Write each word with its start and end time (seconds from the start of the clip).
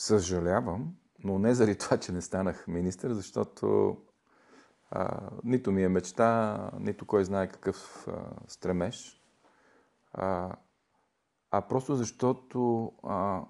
съжалявам, 0.00 0.94
но 1.24 1.38
не 1.38 1.54
заради 1.54 1.78
това, 1.78 1.96
че 1.96 2.12
не 2.12 2.20
станах 2.20 2.68
министър, 2.68 3.12
защото 3.12 3.96
а, 4.90 5.30
нито 5.44 5.72
ми 5.72 5.84
е 5.84 5.88
мечта, 5.88 6.70
нито 6.78 7.06
кой 7.06 7.24
знае 7.24 7.48
какъв 7.48 8.08
а, 8.08 8.12
стремеж, 8.46 9.22
а, 10.12 10.56
а 11.50 11.62
просто 11.62 11.96
защото 11.96 12.92
а, 13.02 13.44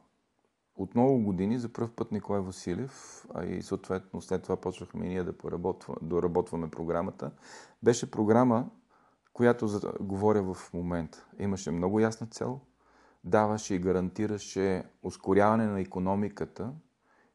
от 0.76 0.94
много 0.94 1.22
години 1.22 1.58
за 1.58 1.72
първ 1.72 1.88
път 1.96 2.12
Николай 2.12 2.40
Василев, 2.40 3.26
а 3.34 3.44
и 3.44 3.62
съответно 3.62 4.20
след 4.20 4.42
това 4.42 4.56
почнахме 4.56 5.06
и 5.06 5.08
ние 5.08 5.24
да 5.24 5.34
доработваме 6.02 6.70
програмата, 6.70 7.30
беше 7.82 8.10
програма, 8.10 8.70
която 9.32 9.66
за, 9.66 9.92
говоря 10.00 10.54
в 10.54 10.72
момента. 10.74 11.26
Имаше 11.38 11.70
много 11.70 12.00
ясна 12.00 12.26
цел, 12.26 12.60
даваше 13.24 13.74
и 13.74 13.78
гарантираше 13.78 14.84
ускоряване 15.02 15.66
на 15.66 15.80
економиката 15.80 16.72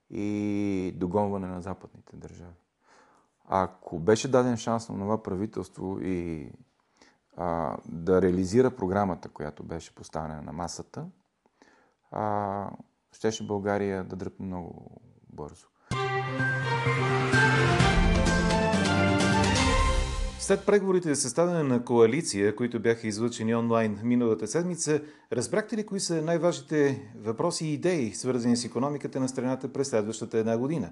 и 0.09 0.93
догонване 0.95 1.47
на 1.47 1.61
западните 1.61 2.15
държави. 2.15 2.55
Ако 3.47 3.99
беше 3.99 4.31
даден 4.31 4.57
шанс 4.57 4.89
на 4.89 4.95
това 4.99 5.23
правителство 5.23 5.99
и 6.01 6.51
а, 7.37 7.77
да 7.85 8.21
реализира 8.21 8.75
програмата, 8.75 9.29
която 9.29 9.63
беше 9.63 9.95
поставена 9.95 10.41
на 10.41 10.51
масата, 10.51 11.05
а, 12.11 12.69
щеше 13.11 13.47
България 13.47 14.03
да 14.03 14.15
дръпне 14.15 14.45
много 14.45 15.01
бързо. 15.29 15.67
След 20.45 20.65
преговорите 20.65 21.15
за 21.15 21.21
съставяне 21.21 21.63
на 21.63 21.85
коалиция, 21.85 22.55
които 22.55 22.79
бяха 22.79 23.07
излъчени 23.07 23.55
онлайн 23.55 23.99
миналата 24.03 24.47
седмица, 24.47 25.01
разбрахте 25.31 25.77
ли 25.77 25.85
кои 25.85 25.99
са 25.99 26.21
най-важните 26.21 27.09
въпроси 27.15 27.65
и 27.65 27.73
идеи, 27.73 28.13
свързани 28.13 28.57
с 28.57 28.65
економиката 28.65 29.19
на 29.19 29.29
страната 29.29 29.73
през 29.73 29.87
следващата 29.87 30.37
една 30.37 30.57
година? 30.57 30.89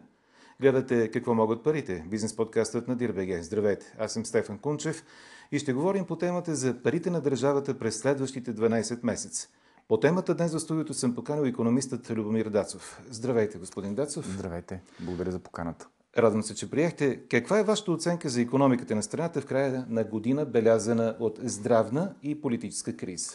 Гледате 0.61 1.11
какво 1.11 1.33
могат 1.33 1.63
парите. 1.63 2.05
Бизнес 2.07 2.35
подкастът 2.35 2.87
на 2.87 2.95
Дирбеге. 2.95 3.43
Здравейте, 3.43 3.95
аз 3.99 4.13
съм 4.13 4.25
Стефан 4.25 4.57
Кунчев 4.57 5.03
и 5.51 5.59
ще 5.59 5.73
говорим 5.73 6.05
по 6.05 6.15
темата 6.15 6.55
за 6.55 6.83
парите 6.83 7.09
на 7.09 7.21
държавата 7.21 7.79
през 7.79 7.97
следващите 7.97 8.55
12 8.55 8.99
месеца. 9.03 9.47
По 9.87 9.99
темата 9.99 10.35
днес 10.35 10.53
в 10.53 10.59
студиото 10.59 10.93
съм 10.93 11.15
поканил 11.15 11.45
економистът 11.45 12.11
Любомир 12.11 12.49
Дацов. 12.49 13.01
Здравейте, 13.09 13.57
господин 13.57 13.95
Дацов. 13.95 14.27
Здравейте. 14.27 14.81
Благодаря 14.99 15.31
за 15.31 15.39
поканата. 15.39 15.87
Радвам 16.17 16.43
се, 16.43 16.55
че 16.55 16.71
приехте. 16.71 17.27
Каква 17.27 17.59
е 17.59 17.63
вашата 17.63 17.91
оценка 17.91 18.29
за 18.29 18.41
економиката 18.41 18.95
на 18.95 19.03
страната 19.03 19.41
в 19.41 19.45
края 19.45 19.85
на 19.89 20.03
година, 20.03 20.45
белязана 20.45 21.15
от 21.19 21.39
здравна 21.43 22.15
и 22.23 22.41
политическа 22.41 22.97
криза? 22.97 23.33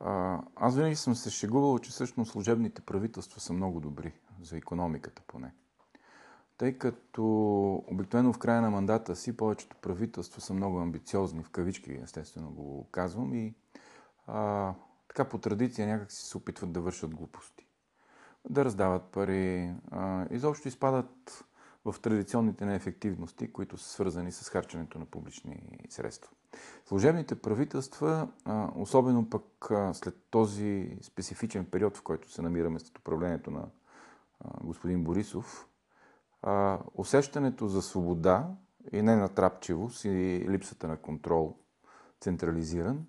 А, 0.00 0.40
аз 0.56 0.76
винаги 0.76 0.96
съм 0.96 1.14
се 1.14 1.30
шегувал, 1.30 1.78
че 1.78 1.90
всъщност 1.90 2.30
служебните 2.30 2.82
правителства 2.82 3.40
са 3.40 3.52
много 3.52 3.80
добри 3.80 4.12
за 4.42 4.56
економиката 4.56 5.22
поне. 5.26 5.54
Тъй 6.58 6.78
като 6.78 7.24
обикновено 7.86 8.32
в 8.32 8.38
края 8.38 8.62
на 8.62 8.70
мандата 8.70 9.16
си 9.16 9.36
повечето 9.36 9.76
правителства 9.76 10.40
са 10.40 10.54
много 10.54 10.78
амбициозни, 10.78 11.42
в 11.42 11.50
кавички 11.50 11.92
естествено 11.92 12.50
го 12.50 12.88
казвам, 12.90 13.34
и 13.34 13.54
а, 14.26 14.72
така 15.08 15.28
по 15.28 15.38
традиция 15.38 15.86
някак 15.86 16.12
си 16.12 16.26
се 16.26 16.36
опитват 16.36 16.72
да 16.72 16.80
вършат 16.80 17.14
глупости. 17.14 17.69
Да 18.48 18.64
раздават 18.64 19.02
пари, 19.02 19.74
изобщо 20.30 20.68
изпадат 20.68 21.44
в 21.84 21.94
традиционните 22.02 22.66
неефективности, 22.66 23.52
които 23.52 23.76
са 23.76 23.88
свързани 23.88 24.32
с 24.32 24.48
харченето 24.48 24.98
на 24.98 25.04
публични 25.04 25.78
средства. 25.88 26.30
Служебните 26.86 27.34
правителства, 27.34 28.28
особено 28.74 29.30
пък 29.30 29.70
след 29.92 30.14
този 30.30 30.98
специфичен 31.02 31.64
период, 31.64 31.96
в 31.96 32.02
който 32.02 32.30
се 32.30 32.42
намираме 32.42 32.78
след 32.78 32.98
управлението 32.98 33.50
на 33.50 33.66
господин 34.64 35.04
Борисов, 35.04 35.68
усещането 36.94 37.68
за 37.68 37.82
свобода 37.82 38.48
и 38.92 39.02
ненатрапчивост 39.02 40.04
и 40.04 40.46
липсата 40.48 40.88
на 40.88 40.96
контрол 40.96 41.56
централизиран 42.20 43.06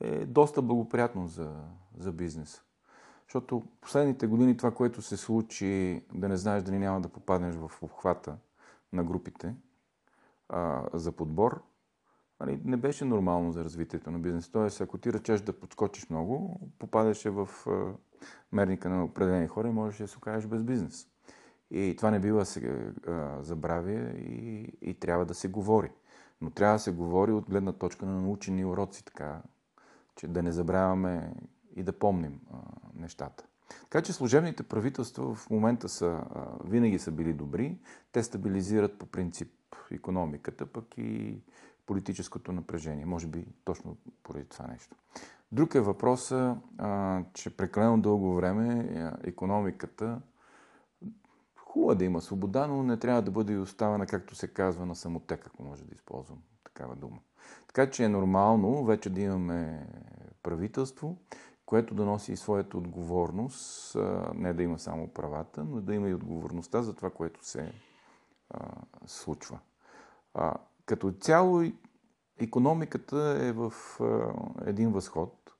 е 0.00 0.26
доста 0.26 0.62
благоприятно 0.62 1.26
за, 1.26 1.54
за 1.98 2.12
бизнеса. 2.12 2.62
Защото 3.30 3.62
последните 3.80 4.26
години 4.26 4.56
това, 4.56 4.70
което 4.70 5.02
се 5.02 5.16
случи, 5.16 6.02
да 6.14 6.28
не 6.28 6.36
знаеш 6.36 6.62
дали 6.62 6.78
няма 6.78 7.00
да 7.00 7.08
попаднеш 7.08 7.54
в 7.54 7.82
обхвата 7.82 8.36
на 8.92 9.04
групите 9.04 9.54
а, 10.48 10.82
за 10.92 11.12
подбор, 11.12 11.62
нали, 12.40 12.60
не 12.64 12.76
беше 12.76 13.04
нормално 13.04 13.52
за 13.52 13.64
развитието 13.64 14.10
на 14.10 14.18
бизнес. 14.18 14.48
Тоест, 14.48 14.80
ако 14.80 14.98
ти 14.98 15.12
ръчеш 15.12 15.40
да 15.40 15.60
подскочиш 15.60 16.10
много, 16.10 16.60
попадаше 16.78 17.30
в 17.30 17.48
а, 17.66 17.92
мерника 18.52 18.88
на 18.88 19.04
определени 19.04 19.46
хора 19.46 19.68
и 19.68 19.72
можеш 19.72 19.98
да 19.98 20.08
се 20.08 20.18
окажеш 20.18 20.46
без 20.46 20.62
бизнес. 20.62 21.08
И 21.70 21.94
това 21.96 22.10
не 22.10 22.20
бива 22.20 22.46
се 22.46 22.92
а, 23.06 23.42
забравя 23.42 24.10
и, 24.18 24.72
и 24.80 24.94
трябва 24.94 25.26
да 25.26 25.34
се 25.34 25.48
говори. 25.48 25.92
Но 26.40 26.50
трябва 26.50 26.74
да 26.74 26.80
се 26.82 26.92
говори 26.92 27.32
от 27.32 27.50
гледна 27.50 27.72
точка 27.72 28.06
на 28.06 28.20
научени 28.20 28.64
уроци, 28.64 29.04
така 29.04 29.42
че 30.16 30.28
да 30.28 30.42
не 30.42 30.52
забравяме 30.52 31.32
и 31.76 31.82
да 31.82 31.98
помним 31.98 32.40
а, 32.52 32.56
нещата. 32.94 33.44
Така 33.82 34.02
че 34.02 34.12
служебните 34.12 34.62
правителства 34.62 35.34
в 35.34 35.50
момента 35.50 35.88
са, 35.88 36.06
а, 36.06 36.46
винаги 36.64 36.98
са 36.98 37.12
били 37.12 37.32
добри. 37.32 37.78
Те 38.12 38.22
стабилизират 38.22 38.98
по 38.98 39.06
принцип 39.06 39.52
економиката, 39.90 40.66
пък 40.66 40.84
и 40.98 41.38
политическото 41.86 42.52
напрежение. 42.52 43.06
Може 43.06 43.26
би 43.26 43.46
точно 43.64 43.96
поради 44.22 44.44
това 44.44 44.66
нещо. 44.66 44.96
Друг 45.52 45.74
е 45.74 45.80
въпросът, 45.80 46.56
че 47.32 47.56
прекалено 47.56 48.00
дълго 48.00 48.34
време 48.34 48.88
економиката 49.24 50.20
хубаво 51.56 51.92
е 51.92 51.94
да 51.94 52.04
има 52.04 52.20
свобода, 52.20 52.66
но 52.66 52.82
не 52.82 52.96
трябва 52.96 53.22
да 53.22 53.30
бъде 53.30 53.58
оставена, 53.58 54.06
както 54.06 54.34
се 54.34 54.48
казва, 54.48 54.86
на 54.86 54.94
самотек, 54.94 55.46
ако 55.46 55.62
може 55.62 55.84
да 55.84 55.94
използвам 55.94 56.38
такава 56.64 56.96
дума. 56.96 57.18
Така 57.66 57.90
че 57.90 58.04
е 58.04 58.08
нормално 58.08 58.84
вече 58.84 59.10
да 59.10 59.20
имаме 59.20 59.86
правителство, 60.42 61.16
което 61.70 61.94
да 61.94 62.04
носи 62.04 62.32
и 62.32 62.36
своята 62.36 62.78
отговорност, 62.78 63.96
не 64.34 64.54
да 64.54 64.62
има 64.62 64.78
само 64.78 65.08
правата, 65.08 65.64
но 65.64 65.80
да 65.80 65.94
има 65.94 66.08
и 66.08 66.14
отговорността 66.14 66.82
за 66.82 66.94
това, 66.94 67.10
което 67.10 67.46
се 67.46 67.72
а, 68.50 68.70
случва. 69.06 69.58
А, 70.34 70.54
като 70.86 71.12
цяло 71.12 71.62
економиката 72.38 73.38
е 73.40 73.52
в 73.52 73.72
а, 74.00 74.32
един 74.66 74.92
възход, 74.92 75.52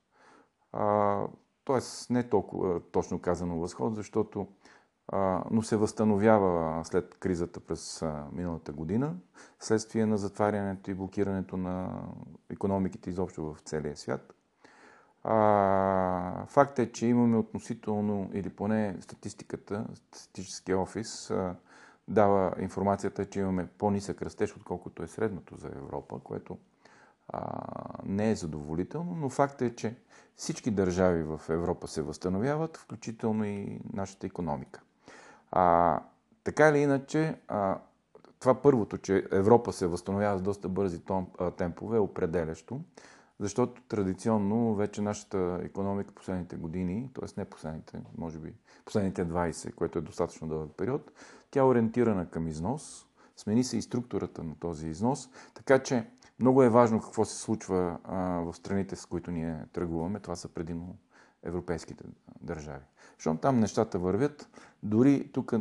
т.е. 1.65 2.13
не 2.13 2.29
толкова 2.29 2.81
точно 2.91 3.21
казано 3.21 3.59
възход, 3.59 3.95
защото 3.95 4.47
но 5.51 5.61
се 5.61 5.77
възстановява 5.77 6.85
след 6.85 7.15
кризата 7.19 7.59
през 7.59 8.03
миналата 8.31 8.71
година, 8.71 9.15
следствие 9.59 10.05
на 10.05 10.17
затварянето 10.17 10.91
и 10.91 10.93
блокирането 10.93 11.57
на 11.57 12.03
економиките 12.49 13.09
изобщо 13.09 13.53
в 13.53 13.59
целия 13.59 13.97
свят. 13.97 14.33
А, 15.23 16.45
факт 16.45 16.79
е, 16.79 16.91
че 16.91 17.07
имаме 17.07 17.37
относително, 17.37 18.29
или 18.33 18.49
поне 18.49 18.97
статистиката, 19.01 19.85
статистическия 19.93 20.79
офис 20.79 21.31
а, 21.31 21.55
дава 22.07 22.53
информацията, 22.59 23.25
че 23.25 23.39
имаме 23.39 23.67
по-нисък 23.77 24.21
растеж, 24.21 24.55
отколкото 24.55 25.03
е 25.03 25.07
средното 25.07 25.57
за 25.57 25.67
Европа, 25.67 26.19
което 26.23 26.57
а, 27.27 27.41
не 28.05 28.31
е 28.31 28.35
задоволително, 28.35 29.15
но 29.15 29.29
факт 29.29 29.61
е, 29.61 29.75
че 29.75 29.95
всички 30.35 30.71
държави 30.71 31.23
в 31.23 31.41
Европа 31.49 31.87
се 31.87 32.01
възстановяват, 32.01 32.77
включително 32.77 33.45
и 33.45 33.79
нашата 33.93 34.27
економика. 34.27 34.81
А, 35.51 35.99
така 36.43 36.69
или 36.69 36.77
иначе, 36.77 37.35
а, 37.47 37.77
това 38.39 38.61
първото, 38.61 38.97
че 38.97 39.27
Европа 39.31 39.73
се 39.73 39.87
възстановява 39.87 40.39
с 40.39 40.41
доста 40.41 40.69
бързи 40.69 41.01
темпове, 41.57 41.97
е 41.97 41.99
определящо, 41.99 42.81
защото 43.41 43.81
традиционно 43.81 44.75
вече 44.75 45.01
нашата 45.01 45.59
економика 45.63 46.13
последните 46.13 46.55
години, 46.55 47.09
т.е. 47.13 47.29
не 47.37 47.45
последните, 47.45 48.01
може 48.17 48.39
би 48.39 48.53
последните 48.85 49.25
20, 49.25 49.75
което 49.75 49.99
е 49.99 50.01
достатъчно 50.01 50.47
дълъг 50.47 50.71
период, 50.77 51.11
тя 51.51 51.59
е 51.59 51.63
ориентирана 51.63 52.29
към 52.29 52.47
износ, 52.47 53.05
смени 53.37 53.63
се 53.63 53.77
и 53.77 53.81
структурата 53.81 54.43
на 54.43 54.55
този 54.55 54.87
износ, 54.87 55.29
така 55.53 55.79
че 55.79 56.07
много 56.39 56.63
е 56.63 56.69
важно 56.69 57.01
какво 57.01 57.25
се 57.25 57.37
случва 57.37 57.99
а, 58.03 58.17
в 58.19 58.53
страните, 58.53 58.95
с 58.95 59.05
които 59.05 59.31
ние 59.31 59.65
тръгуваме. 59.73 60.19
Това 60.19 60.35
са 60.35 60.47
предимно 60.47 60.95
европейските 61.43 62.03
държави. 62.41 62.85
Защото 63.17 63.39
там 63.39 63.59
нещата 63.59 63.99
вървят. 63.99 64.49
Дори 64.83 65.29
тук 65.31 65.53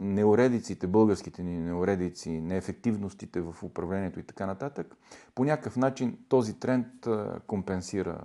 неуредиците, 0.00 0.86
българските 0.86 1.42
ни 1.42 1.58
неуредици, 1.58 2.30
неефективностите 2.30 3.40
в 3.40 3.54
управлението 3.62 4.20
и 4.20 4.22
така 4.22 4.46
нататък, 4.46 4.96
по 5.34 5.44
някакъв 5.44 5.76
начин 5.76 6.18
този 6.28 6.60
тренд 6.60 6.86
компенсира 7.46 8.20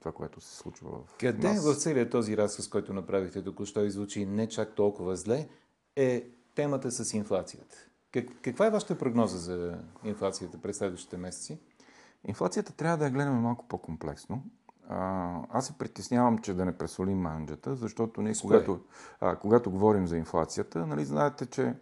това, 0.00 0.12
което 0.12 0.40
се 0.40 0.56
случва 0.56 0.90
в 0.90 1.16
Къде 1.20 1.48
нас. 1.48 1.74
в 1.74 1.78
целият 1.78 2.10
този 2.10 2.36
разказ, 2.36 2.68
който 2.68 2.92
направихте 2.92 3.44
току-що 3.44 3.84
и 3.84 3.90
звучи 3.90 4.26
не 4.26 4.48
чак 4.48 4.74
толкова 4.74 5.16
зле, 5.16 5.48
е 5.96 6.24
темата 6.54 6.90
с 6.90 7.14
инфлацията? 7.14 7.76
Как, 8.12 8.26
каква 8.42 8.66
е 8.66 8.70
вашата 8.70 8.98
прогноза 8.98 9.38
за 9.38 9.78
инфлацията 10.04 10.58
през 10.62 10.76
следващите 10.76 11.16
месеци? 11.16 11.58
Инфлацията 12.28 12.72
трябва 12.72 12.96
да 12.98 13.04
я 13.04 13.10
гледаме 13.10 13.40
малко 13.40 13.68
по-комплексно. 13.68 14.42
А, 14.88 15.30
аз 15.50 15.66
се 15.66 15.78
притеснявам, 15.78 16.38
че 16.38 16.54
да 16.54 16.64
не 16.64 16.78
пресолим 16.78 17.18
манджата, 17.18 17.74
защото 17.74 18.22
ние, 18.22 18.32
когато, 18.40 18.80
а, 19.20 19.36
когато 19.36 19.70
говорим 19.70 20.06
за 20.06 20.16
инфлацията, 20.16 20.86
нали, 20.86 21.04
знаете, 21.04 21.46
че 21.46 21.74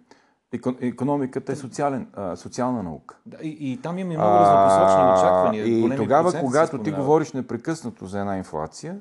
економиката 0.80 1.52
е 1.52 1.56
социален, 1.56 2.08
а, 2.14 2.36
социална 2.36 2.82
наука. 2.82 3.16
Да, 3.26 3.36
и, 3.42 3.72
и 3.72 3.80
там 3.82 3.98
имаме 3.98 4.16
много 4.16 4.34
разнопосочни 4.34 5.12
очаквания. 5.12 5.66
И 5.66 5.96
тогава, 5.96 6.40
когато 6.40 6.78
ти 6.78 6.90
говориш 6.90 7.32
непрекъснато 7.32 8.06
за 8.06 8.20
една 8.20 8.36
инфлация, 8.36 8.98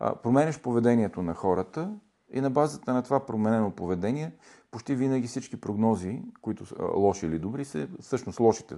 а, 0.00 0.14
променеш 0.14 0.60
поведението 0.60 1.22
на 1.22 1.34
хората 1.34 1.90
и 2.32 2.40
на 2.40 2.50
базата 2.50 2.92
на 2.92 3.02
това 3.02 3.26
променено 3.26 3.70
поведение, 3.70 4.32
почти 4.72 4.94
винаги 4.94 5.26
всички 5.26 5.56
прогнози, 5.56 6.22
които 6.40 6.66
са 6.66 6.74
лоши 6.96 7.26
или 7.26 7.38
добри, 7.38 7.64
се, 7.64 7.88
всъщност 8.00 8.40
лошите 8.40 8.74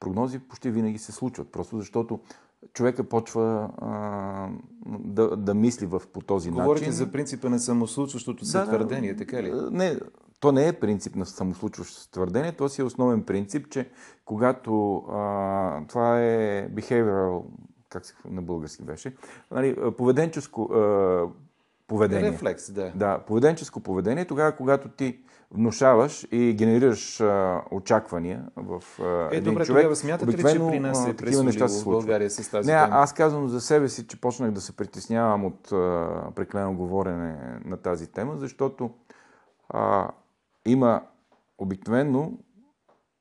прогнози 0.00 0.38
почти 0.38 0.70
винаги 0.70 0.98
се 0.98 1.12
случват. 1.12 1.52
Просто 1.52 1.76
защото 1.78 2.20
човека 2.72 3.04
почва 3.04 3.70
а, 3.78 4.48
да, 4.88 5.36
да 5.36 5.54
мисли 5.54 5.86
в, 5.86 6.02
по 6.12 6.20
този 6.20 6.50
Говорите 6.50 6.70
начин. 6.70 6.84
Говорите 6.84 6.92
за 6.92 7.12
принципа 7.12 7.48
на 7.48 7.58
самослучващото 7.58 8.44
се 8.44 8.58
да, 8.58 8.66
твърдение, 8.66 9.16
така 9.16 9.42
ли? 9.42 9.52
Не, 9.70 9.98
то 10.40 10.52
не 10.52 10.68
е 10.68 10.72
принцип 10.72 11.16
на 11.16 11.26
самослучващо 11.26 12.10
твърдение, 12.10 12.52
то 12.52 12.68
си 12.68 12.80
е 12.80 12.84
основен 12.84 13.22
принцип, 13.22 13.68
че 13.70 13.90
когато 14.24 14.96
а, 14.96 15.86
това 15.88 16.20
е 16.20 16.68
behavioral, 16.70 17.42
как 17.88 18.06
се 18.06 18.14
на 18.30 18.42
български 18.42 18.82
беше, 18.82 19.16
нали, 19.50 19.76
поведенческо 19.98 20.62
а, 20.62 21.28
поведение. 21.86 22.32
Рефлекс, 22.32 22.70
да. 22.70 22.92
Да, 22.94 23.18
поведенческо 23.18 23.80
поведение, 23.80 24.24
тогава 24.24 24.56
когато 24.56 24.88
ти 24.88 25.20
внушаваш 25.50 26.26
и 26.32 26.54
генерираш 26.54 27.20
а, 27.20 27.62
очаквания 27.70 28.46
в 28.56 28.82
а, 29.00 29.34
е, 29.34 29.36
един 29.36 29.52
добре, 29.52 29.64
човек. 29.64 29.82
Тогава 29.82 29.96
смятате 29.96 30.32
ли, 30.32 30.36
че 30.36 30.42
при 30.42 30.80
нас 30.80 31.08
е 31.08 31.16
такива 31.16 31.44
неща 31.44 31.68
се 31.68 31.82
в 31.82 31.84
България 31.84 32.30
с 32.30 32.50
тази 32.50 32.70
Не, 32.70 32.84
тема? 32.84 32.96
аз 32.96 33.12
казвам 33.12 33.48
за 33.48 33.60
себе 33.60 33.88
си, 33.88 34.06
че 34.06 34.20
почнах 34.20 34.50
да 34.50 34.60
се 34.60 34.76
притеснявам 34.76 35.44
от 35.44 35.72
а, 35.72 36.30
преклено 36.34 36.74
говорене 36.74 37.60
на 37.64 37.76
тази 37.76 38.12
тема, 38.12 38.36
защото 38.36 38.90
а, 39.68 40.10
има 40.66 41.02
обикновено 41.58 42.32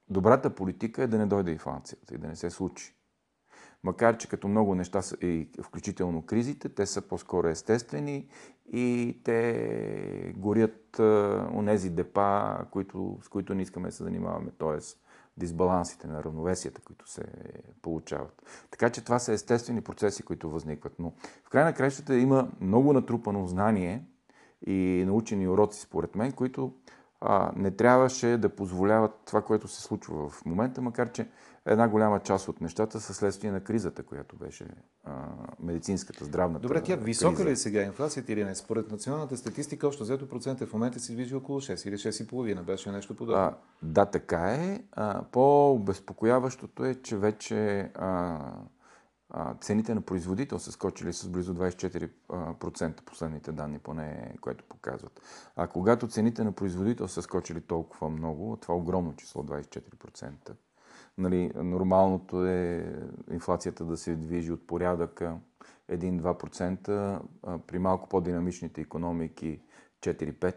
добрата 0.10 0.50
политика 0.50 1.04
е 1.04 1.08
да 1.08 1.18
не 1.18 1.26
дойде 1.26 1.52
инфлацията 1.52 2.16
и 2.16 2.18
да 2.18 2.28
не 2.28 2.36
се 2.36 2.50
случи. 2.50 2.95
Макар, 3.86 4.18
че 4.18 4.30
като 4.30 4.48
много 4.48 4.76
неща, 4.76 5.02
включително 5.64 6.22
кризите, 6.22 6.70
те 6.70 6.86
са 6.86 7.02
по-скоро 7.02 7.48
естествени 7.48 8.28
и 8.74 9.18
те 9.24 10.34
горят 10.38 11.00
онези 11.54 11.90
депа, 11.90 12.58
които, 12.72 13.18
с 13.22 13.28
които 13.28 13.56
не 13.56 13.62
искаме 13.62 13.88
да 13.88 13.92
се 13.92 14.04
занимаваме, 14.04 14.52
т.е. 14.60 14.78
дисбалансите 15.38 16.08
на 16.08 16.24
равновесията, 16.24 16.82
които 16.82 17.10
се 17.10 17.24
получават. 17.82 18.66
Така 18.72 18.90
че 18.90 19.04
това 19.04 19.20
са 19.20 19.34
естествени 19.34 19.82
процеси, 19.82 20.24
които 20.24 20.50
възникват. 20.50 20.94
Но 21.00 21.14
в 21.44 21.50
край 21.50 21.64
на 21.64 21.74
краищата 21.74 22.18
има 22.18 22.52
много 22.62 22.94
натрупано 22.94 23.48
знание 23.48 24.06
и 24.68 25.04
научени 25.08 25.48
уроци, 25.48 25.82
според 25.82 26.16
мен, 26.16 26.32
които 26.32 26.74
а, 27.22 27.52
не 27.56 27.72
трябваше 27.72 28.38
да 28.38 28.56
позволяват 28.56 29.12
това, 29.26 29.42
което 29.42 29.68
се 29.68 29.82
случва 29.82 30.30
в 30.30 30.46
момента, 30.46 30.82
макар 30.82 31.12
че 31.12 31.28
една 31.66 31.88
голяма 31.88 32.20
част 32.20 32.48
от 32.48 32.62
нещата 32.62 33.00
са 33.00 33.14
следствие 33.14 33.52
на 33.52 33.60
кризата, 33.60 34.04
която 34.04 34.36
беше 34.36 34.68
а, 35.04 35.28
медицинската, 35.60 36.26
здравната 36.26 36.62
Добре, 36.62 36.84
тя 36.84 36.96
висока 36.96 37.36
криза. 37.36 37.50
ли 37.50 37.52
е 37.52 37.56
сега 37.56 37.82
инфлацията 37.82 38.34
или 38.34 38.44
не? 38.44 38.56
Според 38.56 38.92
националната 38.92 39.38
статистика, 39.38 39.88
общо 39.88 40.04
взето 40.04 40.30
процента 40.30 40.68
в 40.68 40.74
момента 40.74 41.00
се 41.00 41.14
движи 41.14 41.36
около 41.36 41.62
6 41.62 41.88
или 41.88 41.96
6,5. 41.96 42.62
Беше 42.62 42.92
нещо 42.92 43.16
подобно. 43.16 43.42
А, 43.42 43.58
да, 43.84 44.06
така 44.06 44.54
е. 44.54 44.84
А, 44.92 45.24
по-обезпокояващото 45.32 46.86
е, 46.86 46.96
че 46.96 47.18
вече 47.18 47.92
а, 47.96 48.40
а, 49.30 49.56
цените 49.56 49.96
на 49.96 50.02
производител 50.02 50.60
са 50.60 50.72
скочили 50.72 51.14
с 51.14 51.30
близо 51.30 51.54
24% 51.54 53.02
последните 53.02 53.52
данни, 53.52 53.80
поне 53.80 54.34
което 54.42 54.64
показват. 54.70 55.22
А 55.56 55.68
когато 55.68 56.08
цените 56.08 56.44
на 56.44 56.52
производител 56.52 57.08
са 57.08 57.22
скочили 57.22 57.62
толкова 57.62 58.10
много, 58.10 58.58
това 58.62 58.76
огромно 58.76 59.16
число 59.16 59.44
24%, 59.44 60.52
нали, 61.18 61.52
нормалното 61.56 62.46
е 62.46 62.94
инфлацията 63.32 63.86
да 63.86 63.98
се 63.98 64.16
движи 64.16 64.52
от 64.52 64.68
порядъка 64.68 65.38
1-2%, 65.92 67.20
при 67.68 67.80
малко 67.80 68.10
по-динамичните 68.10 68.82
економики 68.82 69.62
4-5%. 70.02 70.56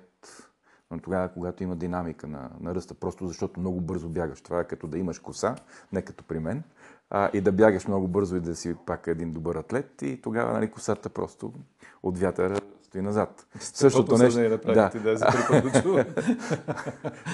Но 0.91 0.99
тогава, 0.99 1.33
когато 1.33 1.63
има 1.63 1.77
динамика 1.77 2.27
на, 2.27 2.51
на 2.61 2.75
ръста, 2.75 2.95
просто 2.95 3.27
защото 3.27 3.61
много 3.61 3.81
бързо 3.81 4.09
бягаш. 4.09 4.41
Това 4.41 4.61
е 4.61 4.67
като 4.67 4.87
да 4.87 4.99
имаш 4.99 5.19
коса, 5.19 5.57
не 5.93 6.03
като 6.03 6.25
при 6.25 6.39
мен, 6.39 6.63
а, 7.11 7.31
и 7.33 7.41
да 7.41 7.53
бягаш 7.53 7.87
много 7.89 8.09
бързо 8.09 8.37
и 8.37 8.41
да 8.41 8.57
си 8.57 8.75
пак 8.87 9.07
един 9.07 9.33
добър 9.33 9.57
атлет 9.57 10.03
и 10.03 10.21
тогава 10.23 10.53
нали, 10.53 10.71
косата 10.71 11.09
просто 11.09 11.53
от 12.03 12.19
вятъра 12.19 12.61
стои 12.89 13.03
назад. 13.03 13.47
Същото 13.61 14.19
нещо... 14.19 14.41
Да, 14.41 14.59
да, 14.59 14.91
да, 15.01 15.17
за 15.17 15.27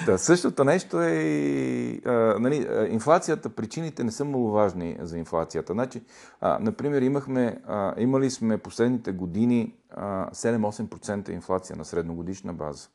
да, 0.05 0.17
същото 0.17 0.63
нещо 0.63 1.01
е 1.01 1.99
а, 2.05 2.11
нали, 2.39 2.67
инфлацията, 2.89 3.49
причините 3.49 4.03
не 4.03 4.11
са 4.11 4.25
маловажни 4.25 4.97
за 5.01 5.17
инфлацията. 5.17 5.73
Значи, 5.73 6.01
а, 6.41 6.57
например, 6.61 7.01
имахме, 7.01 7.57
а, 7.67 7.93
имали 7.97 8.29
сме 8.29 8.57
последните 8.57 9.11
години 9.11 9.75
а, 9.91 10.29
7-8% 10.29 11.29
инфлация 11.29 11.75
на 11.77 11.85
средногодишна 11.85 12.53
база. 12.53 12.87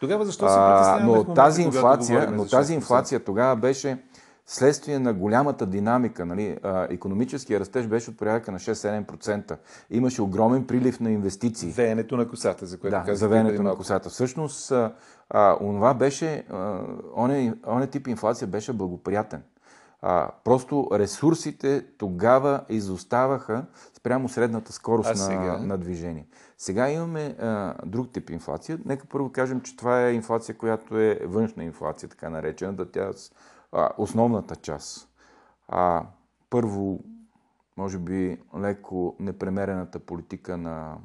Тогава 0.00 0.24
защо 0.24 0.48
се 0.48 0.54
притесняваме 0.54 1.24
но 1.26 1.34
тази 1.34 1.62
инфлация, 1.62 2.30
но 2.30 2.46
тази 2.46 2.74
инфлация 2.74 3.20
тогава 3.20 3.56
беше 3.56 3.98
следствие 4.46 4.98
на 4.98 5.12
голямата 5.14 5.66
динамика, 5.66 6.26
нали, 6.26 6.58
економическия 6.90 7.60
растеж 7.60 7.86
беше 7.86 8.10
от 8.10 8.16
порядъка 8.16 8.52
на 8.52 8.58
6-7%. 8.58 9.56
Имаше 9.90 10.22
огромен 10.22 10.66
прилив 10.66 11.00
на 11.00 11.10
инвестиции. 11.10 11.70
Веенето 11.70 12.16
на 12.16 12.28
косата, 12.28 12.66
за 12.66 12.78
което 12.78 12.96
да, 13.06 13.14
за 13.14 13.28
веенето 13.28 13.62
на 13.62 13.76
косата. 13.76 14.08
Всъщност, 14.08 14.72
а, 15.30 15.56
онова 15.60 15.94
беше, 15.94 16.44
оне, 17.16 17.54
оне 17.66 17.86
тип 17.86 18.08
инфлация 18.08 18.48
беше 18.48 18.72
благоприятен. 18.72 19.42
А, 20.02 20.30
просто 20.44 20.88
ресурсите 20.92 21.84
тогава 21.98 22.60
изоставаха 22.68 23.64
спрямо 23.96 24.28
средната 24.28 24.72
скорост 24.72 25.28
на, 25.28 25.58
на 25.58 25.78
движение. 25.78 26.26
Сега 26.58 26.90
имаме 26.90 27.36
а, 27.40 27.74
друг 27.86 28.12
тип 28.12 28.30
инфлация. 28.30 28.78
Нека 28.84 29.06
първо 29.06 29.32
кажем, 29.32 29.60
че 29.60 29.76
това 29.76 30.06
е 30.06 30.12
инфлация, 30.12 30.58
която 30.58 30.98
е 30.98 31.20
външна 31.24 31.64
инфлация, 31.64 32.08
така 32.08 32.30
наречена, 32.30 32.72
да 32.72 32.90
тя 32.90 33.10
а, 33.72 33.90
основната 33.98 34.56
част. 34.56 35.08
А, 35.68 36.06
първо, 36.50 37.00
може 37.76 37.98
би, 37.98 38.38
леко 38.58 39.16
непремерената 39.20 39.98
политика 39.98 40.56
на 40.56 40.98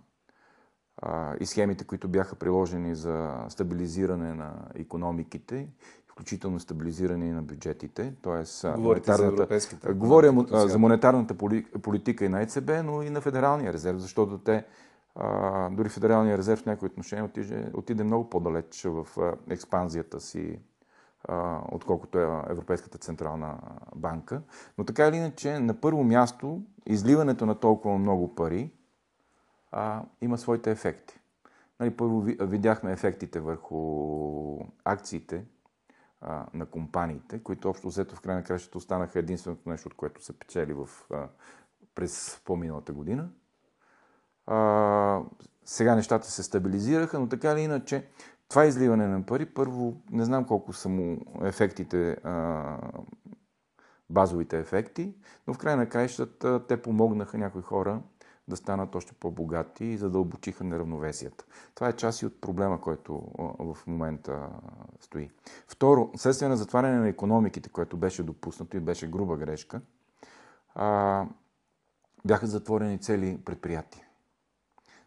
а, 0.98 1.36
и 1.40 1.46
схемите, 1.46 1.84
които 1.84 2.08
бяха 2.08 2.36
приложени 2.36 2.96
за 2.96 3.46
стабилизиране 3.50 4.34
на 4.34 4.54
економиките, 4.76 5.68
включително 6.08 6.60
стабилизиране 6.60 7.34
на 7.34 7.42
бюджетите. 7.42 8.14
Тоест, 8.22 8.66
Говорите 8.76 9.14
за. 9.14 9.48
Говоря 9.94 10.46
за 10.52 10.80
монетарната 10.80 11.38
политика 11.82 12.26
и 12.26 12.30
на 12.30 12.42
ЕЦБ, 12.42 12.72
но 12.84 13.02
и 13.02 13.10
на 13.10 13.22
Федералния 13.22 13.74
резерв, 13.74 13.98
защото 13.98 14.38
те 14.38 14.66
а, 15.16 15.70
дори 15.70 15.90
Федералния 15.90 16.38
резерв 16.38 16.60
в 16.60 16.66
някои 16.66 16.86
отношения 16.86 17.26
отиде, 17.26 17.72
отиде 17.74 18.04
много 18.04 18.30
по-далеч 18.30 18.84
в 18.84 19.08
експанзията 19.50 20.20
си 20.20 20.60
отколкото 21.72 22.20
е 22.20 22.44
Европейската 22.50 22.98
централна 22.98 23.58
банка. 23.96 24.42
Но 24.78 24.84
така 24.84 25.08
или 25.08 25.16
иначе, 25.16 25.60
на 25.60 25.82
първо 25.82 26.04
място, 26.04 26.62
изливането 26.86 27.46
на 27.46 27.56
толкова 27.56 27.98
много 27.98 28.36
пари 28.36 28.72
а, 29.72 30.04
има 30.22 30.38
своите 30.38 30.72
ефекти. 30.72 31.20
Нали, 31.80 31.98
първо 31.98 32.22
видяхме 32.22 32.92
ефектите 32.92 33.40
върху 33.40 34.60
акциите 34.86 35.46
а, 36.22 36.46
на 36.54 36.66
компаниите, 36.66 37.44
които 37.44 37.70
общо 37.70 37.88
взето 37.88 38.16
в 38.16 38.22
край 38.22 38.36
на 38.36 38.44
кращата 38.44 38.78
останаха 38.78 39.20
единственото 39.20 39.70
нещо, 39.70 39.88
от 39.88 39.96
което 39.96 40.24
се 40.24 40.40
печели 40.40 40.74
в, 40.74 40.90
а, 41.14 41.28
през 41.96 42.42
по-миналата 42.46 42.94
година. 42.94 43.30
А, 44.46 45.22
сега 45.66 45.96
нещата 45.96 46.28
се 46.28 46.44
стабилизираха, 46.44 47.20
но 47.20 47.30
така 47.30 47.52
или 47.52 47.62
иначе 47.62 48.08
това 48.52 48.66
изливане 48.66 49.08
на 49.08 49.26
пари, 49.26 49.46
първо, 49.46 50.02
не 50.12 50.26
знам 50.26 50.46
колко 50.46 50.74
са 50.74 50.90
му 50.90 51.22
ефектите, 51.42 52.18
базовите 54.10 54.60
ефекти, 54.60 55.16
но 55.48 55.54
в 55.54 55.58
край 55.58 55.76
на 55.76 55.90
краищата 55.90 56.68
те 56.68 56.82
помогнаха 56.82 57.38
някои 57.38 57.62
хора 57.62 58.02
да 58.48 58.56
станат 58.56 58.96
още 58.96 59.14
по-богати 59.14 59.86
и 59.86 59.98
задълбочиха 59.98 60.64
неравновесията. 60.64 61.46
Това 61.76 61.90
е 61.90 61.96
част 61.96 62.22
и 62.22 62.26
от 62.26 62.42
проблема, 62.42 62.82
който 62.82 63.22
в 63.60 63.78
момента 63.88 64.50
стои. 65.00 65.32
Второ, 65.68 66.12
следствие 66.16 66.48
на 66.48 66.58
затваряне 66.58 67.00
на 67.00 67.08
економиките, 67.08 67.70
което 67.70 67.98
беше 67.98 68.24
допуснато 68.24 68.78
и 68.78 68.80
беше 68.80 69.12
груба 69.12 69.38
грешка, 69.38 69.82
бяха 72.26 72.48
затворени 72.48 73.00
цели 73.00 73.42
предприятия. 73.46 74.06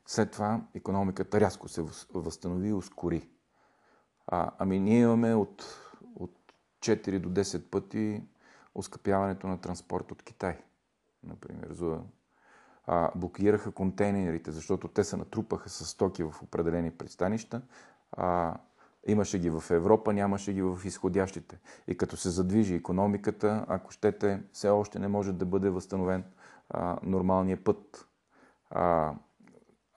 След 0.07 0.31
това 0.31 0.61
економиката 0.75 1.41
рязко 1.41 1.69
се 1.69 1.85
възстанови 2.15 2.69
и 2.69 2.73
ускори. 2.73 3.29
А, 4.26 4.50
ами 4.59 4.81
ние 4.81 5.00
имаме 5.00 5.35
от, 5.35 5.64
от 6.16 6.37
4 6.81 7.19
до 7.19 7.28
10 7.28 7.71
пъти 7.71 8.23
оскъпяването 8.75 9.47
на 9.47 9.61
транспорт 9.61 10.12
от 10.12 10.23
Китай. 10.23 10.59
Например, 11.23 11.69
за 11.71 12.00
а, 12.87 13.11
блокираха 13.16 13.73
контейнерите, 13.73 14.50
защото 14.50 14.88
те 14.88 15.04
се 15.04 15.16
натрупаха 15.16 15.69
с 15.69 15.87
стоки 15.87 16.23
в 16.23 16.35
определени 16.43 16.90
пристанища. 16.90 17.62
А, 18.12 18.57
имаше 19.07 19.38
ги 19.38 19.50
в 19.50 19.64
Европа, 19.71 20.12
нямаше 20.12 20.52
ги 20.52 20.62
в 20.62 20.81
изходящите. 20.85 21.59
И 21.88 21.97
като 21.97 22.16
се 22.16 22.31
задвижи 22.31 22.75
економиката, 22.75 23.64
ако 23.69 23.90
щете, 23.90 24.43
все 24.52 24.69
още 24.69 24.99
не 24.99 25.09
може 25.09 25.33
да 25.33 25.47
бъде 25.47 25.71
възстановен 25.71 26.25
а, 26.71 26.99
нормалния 27.02 27.64
път. 27.64 28.09
А, 28.71 29.14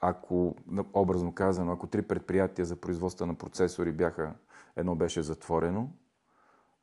ако, 0.01 0.55
образно 0.93 1.33
казано, 1.33 1.71
ако 1.71 1.87
три 1.87 2.01
предприятия 2.01 2.65
за 2.65 2.75
производство 2.75 3.25
на 3.25 3.35
процесори 3.35 3.91
бяха, 3.91 4.33
едно 4.75 4.95
беше 4.95 5.21
затворено, 5.21 5.89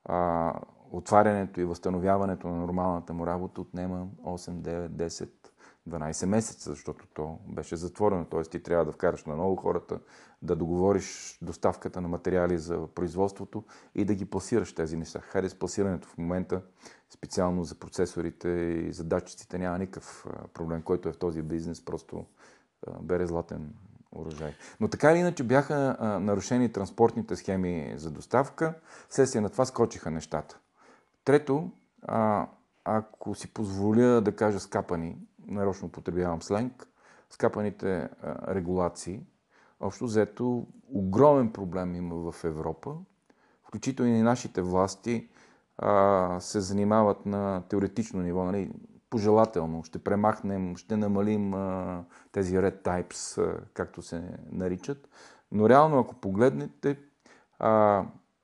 а, 0.05 0.53
отварянето 0.93 1.61
и 1.61 1.65
възстановяването 1.65 2.49
на 2.49 2.57
нормалната 2.57 3.15
му 3.15 3.27
работа 3.27 3.61
отнема 3.61 4.07
8, 4.25 4.51
9, 4.51 4.89
10, 4.89 5.31
12 5.89 6.27
месеца, 6.27 6.71
защото 6.71 7.07
то 7.15 7.39
беше 7.49 7.77
затворено. 7.77 8.25
Т.е. 8.25 8.43
ти 8.43 8.63
трябва 8.63 8.85
да 8.85 8.93
вкараш 8.93 9.25
на 9.25 9.37
ново 9.37 9.57
хората, 9.57 10.01
да 10.43 10.57
договориш 10.57 11.39
доставката 11.43 12.01
на 12.01 12.09
материали 12.09 12.59
за 12.59 12.87
производството 12.87 13.65
и 13.95 14.05
да 14.05 14.15
ги 14.15 14.25
пласираш 14.25 14.75
тези 14.75 14.97
неща. 14.97 15.21
Хайде 15.21 15.49
с 15.49 15.59
пласирането 15.59 16.09
в 16.09 16.19
момента, 16.19 16.63
специално 17.11 17.65
за 17.65 17.75
процесорите 17.75 18.49
и 18.49 18.93
за 18.93 19.05
датчиците, 19.05 19.59
няма 19.59 19.79
никакъв 19.79 20.27
проблем, 20.55 20.83
който 20.83 21.09
е 21.09 21.13
в 21.13 21.19
този 21.19 21.43
бизнес, 21.43 21.85
просто 21.85 22.27
бере 23.01 23.27
златен 23.27 23.75
урожай. 24.13 24.53
Но 24.81 24.89
така 24.89 25.13
или 25.13 25.19
иначе 25.19 25.45
бяха 25.45 25.97
нарушени 26.21 26.73
транспортните 26.73 27.37
схеми 27.37 27.95
за 27.97 28.11
доставка, 28.11 28.75
вследствие 29.09 29.41
на 29.41 29.49
това 29.49 29.65
скочиха 29.65 30.11
нещата. 30.11 30.59
Трето, 31.25 31.71
ако 32.85 33.35
си 33.35 33.55
позволя 33.55 34.21
да 34.21 34.37
кажа 34.37 34.61
скапани, 34.61 35.17
нарочно 35.47 35.89
употребявам 35.89 36.43
сленг, 36.43 36.89
скапаните 37.31 38.09
регулации, 38.49 39.21
общо 39.81 40.05
взето 40.05 40.67
огромен 40.93 41.53
проблем 41.53 41.95
има 41.95 42.33
в 42.33 42.45
Европа, 42.45 42.97
включително 43.65 44.13
и 44.13 44.23
нашите 44.23 44.63
власти 44.63 45.29
а, 45.79 46.41
се 46.41 46.61
занимават 46.61 47.27
на 47.27 47.63
теоретично 47.69 48.23
ниво, 48.23 48.45
нали, 48.45 48.71
пожелателно. 49.15 49.85
Ще 49.85 49.99
премахнем, 49.99 50.77
ще 50.77 50.97
намалим 50.97 51.55
а, 51.55 52.05
тези 52.33 52.57
red 52.57 52.83
types, 52.83 53.43
а, 53.43 53.61
както 53.75 54.03
се 54.03 54.23
наричат. 54.53 55.09
Но 55.53 55.69
реално, 55.69 55.99
ако 55.99 56.15
погледнете, 56.15 56.99
а, 57.59 58.03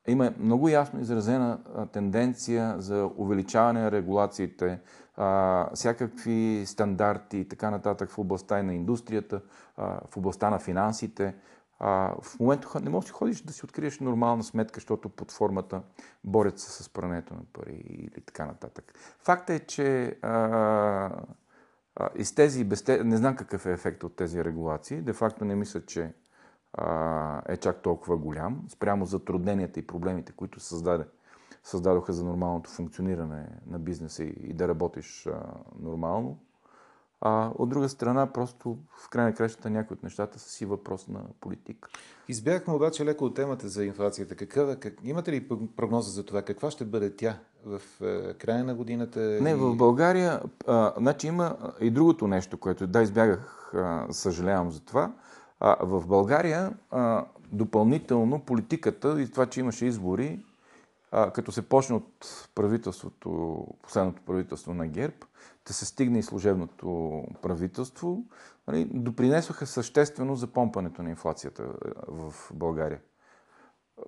има 0.08 0.32
много 0.38 0.68
ясно 0.68 1.00
изразена 1.00 1.58
тенденция 1.92 2.74
за 2.78 3.10
увеличаване 3.16 3.80
на 3.80 3.92
регулациите, 3.92 4.80
а, 5.16 5.70
всякакви 5.74 6.62
стандарти 6.66 7.38
и 7.38 7.48
така 7.48 7.70
нататък 7.70 8.10
в 8.10 8.18
областта 8.18 8.62
на 8.62 8.74
индустрията, 8.74 9.40
а, 9.76 10.00
в 10.10 10.16
областта 10.16 10.50
на 10.50 10.58
финансите. 10.58 11.34
А, 11.82 12.14
в 12.22 12.40
момента 12.40 12.80
не 12.80 12.90
можеш 12.90 13.10
да 13.10 13.14
ходиш 13.14 13.42
да 13.42 13.52
си 13.52 13.64
откриеш 13.64 14.00
нормална 14.00 14.44
сметка, 14.44 14.76
защото 14.76 15.08
под 15.08 15.32
формата 15.32 15.82
борят 16.24 16.58
се 16.58 16.82
с 16.82 16.88
прането 16.88 17.34
на 17.34 17.40
пари 17.52 17.84
или 17.88 18.20
така 18.26 18.46
нататък. 18.46 18.94
Факт 19.18 19.50
е, 19.50 19.58
че 19.58 20.18
а, 20.22 20.30
а, 21.96 22.08
из 22.14 22.34
тези, 22.34 22.64
без 22.64 22.82
те, 22.82 23.04
не 23.04 23.16
знам 23.16 23.36
какъв 23.36 23.66
е 23.66 23.72
ефект 23.72 24.04
от 24.04 24.16
тези 24.16 24.44
регулации. 24.44 25.00
Де 25.00 25.12
факто 25.12 25.44
не 25.44 25.54
мисля, 25.54 25.86
че 25.86 26.14
а, 26.72 27.42
е 27.52 27.56
чак 27.56 27.82
толкова 27.82 28.16
голям, 28.16 28.64
спрямо 28.68 29.06
затрудненията 29.06 29.80
и 29.80 29.86
проблемите, 29.86 30.32
които 30.32 30.60
създаде 30.60 31.04
създадоха 31.64 32.12
за 32.12 32.24
нормалното 32.24 32.70
функциониране 32.70 33.48
на 33.66 33.78
бизнеса 33.78 34.24
и, 34.24 34.34
и 34.40 34.52
да 34.52 34.68
работиш 34.68 35.26
а, 35.26 35.42
нормално. 35.78 36.38
А 37.20 37.50
от 37.58 37.68
друга 37.68 37.88
страна, 37.88 38.26
просто 38.26 38.78
в 39.04 39.08
край 39.08 39.24
на 39.24 39.34
кращата 39.34 39.70
някои 39.70 39.94
от 39.94 40.02
нещата 40.02 40.38
са 40.38 40.50
си 40.50 40.66
въпрос 40.66 41.08
на 41.08 41.20
политика. 41.40 41.88
Избягахме 42.28 42.74
обаче 42.74 43.04
леко 43.04 43.24
от 43.24 43.34
темата 43.34 43.68
за 43.68 43.84
инфлацията. 43.84 44.34
Какъв, 44.34 44.78
как, 44.78 44.94
имате 45.04 45.32
ли 45.32 45.48
прогноза 45.76 46.10
за 46.10 46.24
това? 46.24 46.42
Каква 46.42 46.70
ще 46.70 46.84
бъде 46.84 47.16
тя 47.16 47.38
в 47.64 47.80
е, 48.02 48.34
края 48.34 48.64
на 48.64 48.74
годината? 48.74 49.20
Не, 49.20 49.50
и... 49.50 49.54
в 49.54 49.76
България, 49.76 50.40
а, 50.66 50.92
значи 50.98 51.26
има 51.26 51.56
и 51.80 51.90
другото 51.90 52.26
нещо, 52.26 52.58
което 52.58 52.86
да 52.86 53.02
избягах, 53.02 53.72
а, 53.74 54.06
съжалявам 54.10 54.70
за 54.70 54.80
това. 54.80 55.12
А, 55.60 55.76
в 55.80 56.06
България 56.06 56.72
а, 56.90 57.24
допълнително 57.52 58.40
политиката 58.40 59.22
и 59.22 59.30
това, 59.30 59.46
че 59.46 59.60
имаше 59.60 59.86
избори, 59.86 60.44
а, 61.10 61.30
като 61.30 61.52
се 61.52 61.68
почне 61.68 61.96
от 61.96 62.48
правителството, 62.54 63.66
последното 63.82 64.22
правителство 64.22 64.74
на 64.74 64.86
ГЕРБ, 64.86 65.16
да 65.66 65.72
се 65.72 65.86
стигне 65.86 66.18
и 66.18 66.22
служебното 66.22 67.22
правителство, 67.42 68.24
нали, 68.68 68.84
допринесоха 68.84 69.66
съществено 69.66 70.36
за 70.36 70.46
помпането 70.46 71.02
на 71.02 71.10
инфлацията 71.10 71.72
в 72.08 72.34
България. 72.54 73.00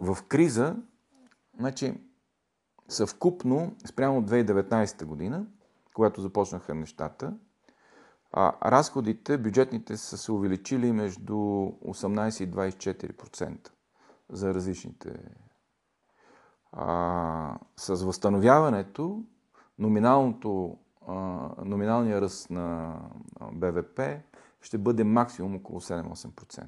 В 0.01 0.19
криза, 0.29 0.77
значи, 1.59 1.95
съвкупно, 2.89 3.77
спрямо 3.87 4.23
2019 4.23 5.05
година, 5.05 5.47
когато 5.95 6.21
започнаха 6.21 6.75
нещата, 6.75 7.35
а 8.33 8.71
разходите, 8.71 9.39
бюджетните, 9.39 9.97
са 9.97 10.19
се 10.19 10.33
увеличили 10.33 10.93
между 10.93 11.35
18 11.35 12.45
и 12.45 12.51
24% 12.51 13.69
за 14.31 14.55
различните 14.55 15.15
а, 16.73 17.59
с 17.77 18.05
възстановяването, 18.05 19.23
номиналното, 19.79 20.77
а, 21.09 21.15
номиналния 21.65 22.21
ръст 22.21 22.51
на 22.51 22.97
БВП 23.53 24.01
ще 24.61 24.79
бъде 24.79 25.05
максимум 25.05 25.57
около 25.57 25.81
7-8%. 25.81 26.65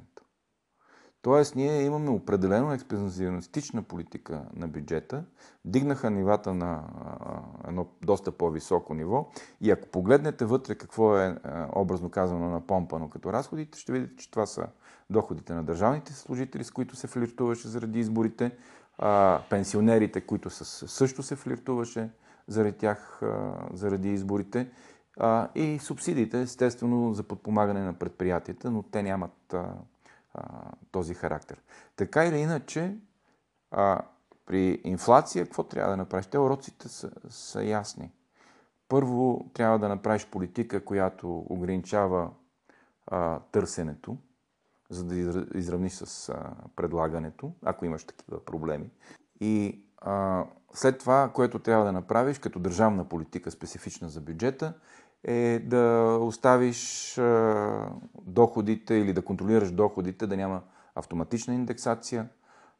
Тоест, 1.24 1.56
ние 1.56 1.82
имаме 1.82 2.10
определено 2.10 2.72
експанзионистична 2.72 3.82
политика 3.82 4.44
на 4.56 4.68
бюджета, 4.68 5.24
дигнаха 5.64 6.10
нивата 6.10 6.54
на 6.54 6.84
едно 7.68 7.86
доста 8.02 8.32
по-високо 8.32 8.94
ниво. 8.94 9.28
И 9.60 9.70
ако 9.70 9.88
погледнете 9.88 10.44
вътре 10.44 10.74
какво 10.74 11.18
е 11.18 11.38
образно 11.76 12.10
казано 12.10 12.48
на 12.48 12.60
помпано 12.60 13.10
като 13.10 13.32
разходите, 13.32 13.78
ще 13.78 13.92
видите, 13.92 14.16
че 14.16 14.30
това 14.30 14.46
са 14.46 14.66
доходите 15.10 15.54
на 15.54 15.64
държавните 15.64 16.12
служители, 16.12 16.64
с 16.64 16.70
които 16.70 16.96
се 16.96 17.06
флиртуваше 17.06 17.68
заради 17.68 17.98
изборите, 17.98 18.56
а, 18.98 19.42
пенсионерите, 19.50 20.20
които 20.20 20.50
са, 20.50 20.88
също 20.88 21.22
се 21.22 21.36
флиртуваше 21.36 22.10
заради 22.46 22.76
тях, 22.76 23.22
а, 23.22 23.54
заради 23.72 24.12
изборите, 24.12 24.70
а, 25.16 25.48
и 25.54 25.78
субсидиите, 25.78 26.40
естествено, 26.40 27.14
за 27.14 27.22
подпомагане 27.22 27.80
на 27.80 27.92
предприятията, 27.94 28.70
но 28.70 28.82
те 28.82 29.02
нямат 29.02 29.54
а, 29.54 29.74
а, 30.34 30.44
този 30.90 31.14
характер. 31.14 31.62
Така 31.96 32.24
или 32.24 32.38
иначе, 32.38 32.96
а, 33.70 34.00
при 34.46 34.80
инфлация, 34.84 35.44
какво 35.44 35.62
трябва 35.62 35.90
да 35.90 35.96
направиш? 35.96 36.26
Те 36.26 36.38
уроците 36.38 36.88
са, 36.88 37.10
са 37.28 37.64
ясни. 37.64 38.12
Първо, 38.88 39.50
трябва 39.54 39.78
да 39.78 39.88
направиш 39.88 40.26
политика, 40.26 40.84
която 40.84 41.46
ограничава 41.48 42.30
а, 43.06 43.40
търсенето, 43.40 44.16
за 44.94 45.04
да 45.04 45.46
изравниш 45.54 45.92
с 45.92 46.28
а, 46.28 46.50
предлагането, 46.76 47.52
ако 47.64 47.84
имаш 47.84 48.04
такива 48.04 48.44
проблеми. 48.44 48.90
И 49.40 49.84
а, 49.98 50.44
след 50.72 50.98
това, 50.98 51.30
което 51.34 51.58
трябва 51.58 51.84
да 51.84 51.92
направиш 51.92 52.38
като 52.38 52.58
държавна 52.58 53.04
политика, 53.08 53.50
специфична 53.50 54.08
за 54.08 54.20
бюджета, 54.20 54.72
е 55.24 55.58
да 55.66 56.16
оставиш 56.20 57.18
а, 57.18 57.88
доходите 58.22 58.94
или 58.94 59.12
да 59.12 59.24
контролираш 59.24 59.70
доходите, 59.70 60.26
да 60.26 60.36
няма 60.36 60.62
автоматична 60.94 61.54
индексация, 61.54 62.28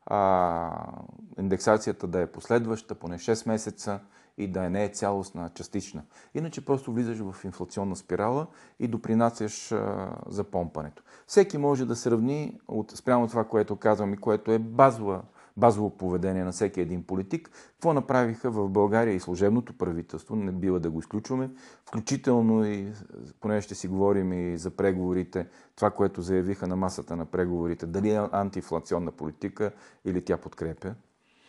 а, 0.06 0.92
индексацията 1.38 2.06
да 2.06 2.20
е 2.20 2.32
последваща 2.32 2.94
поне 2.94 3.18
6 3.18 3.48
месеца, 3.48 4.00
и 4.38 4.46
да 4.46 4.70
не 4.70 4.84
е 4.84 4.88
цялостна, 4.88 5.50
частична. 5.54 6.02
Иначе 6.34 6.64
просто 6.64 6.92
влизаш 6.92 7.18
в 7.18 7.44
инфлационна 7.44 7.96
спирала 7.96 8.46
и 8.80 8.88
допринасяш 8.88 9.72
а, 9.72 10.10
за 10.26 10.44
помпането. 10.44 11.02
Всеки 11.26 11.58
може 11.58 11.86
да 11.86 11.96
сравни 11.96 12.60
от, 12.68 12.90
спрямо 12.90 13.28
това, 13.28 13.44
което 13.44 13.76
казвам 13.76 14.14
и 14.14 14.16
което 14.16 14.52
е 14.52 14.58
базова, 14.58 15.22
базово 15.56 15.90
поведение 15.90 16.44
на 16.44 16.52
всеки 16.52 16.80
един 16.80 17.02
политик, 17.02 17.50
какво 17.72 17.92
направиха 17.92 18.50
в 18.50 18.68
България 18.68 19.14
и 19.14 19.20
служебното 19.20 19.78
правителство, 19.78 20.36
не 20.36 20.52
бива 20.52 20.80
да 20.80 20.90
го 20.90 20.98
изключваме, 20.98 21.50
включително 21.86 22.64
и, 22.64 22.92
понеже 23.40 23.64
ще 23.64 23.74
си 23.74 23.88
говорим 23.88 24.32
и 24.32 24.58
за 24.58 24.70
преговорите, 24.70 25.48
това, 25.76 25.90
което 25.90 26.22
заявиха 26.22 26.66
на 26.66 26.76
масата 26.76 27.16
на 27.16 27.26
преговорите, 27.26 27.86
дали 27.86 28.10
е 28.10 28.28
антиинфлационна 28.32 29.12
политика 29.12 29.72
или 30.04 30.24
тя 30.24 30.36
подкрепя 30.36 30.94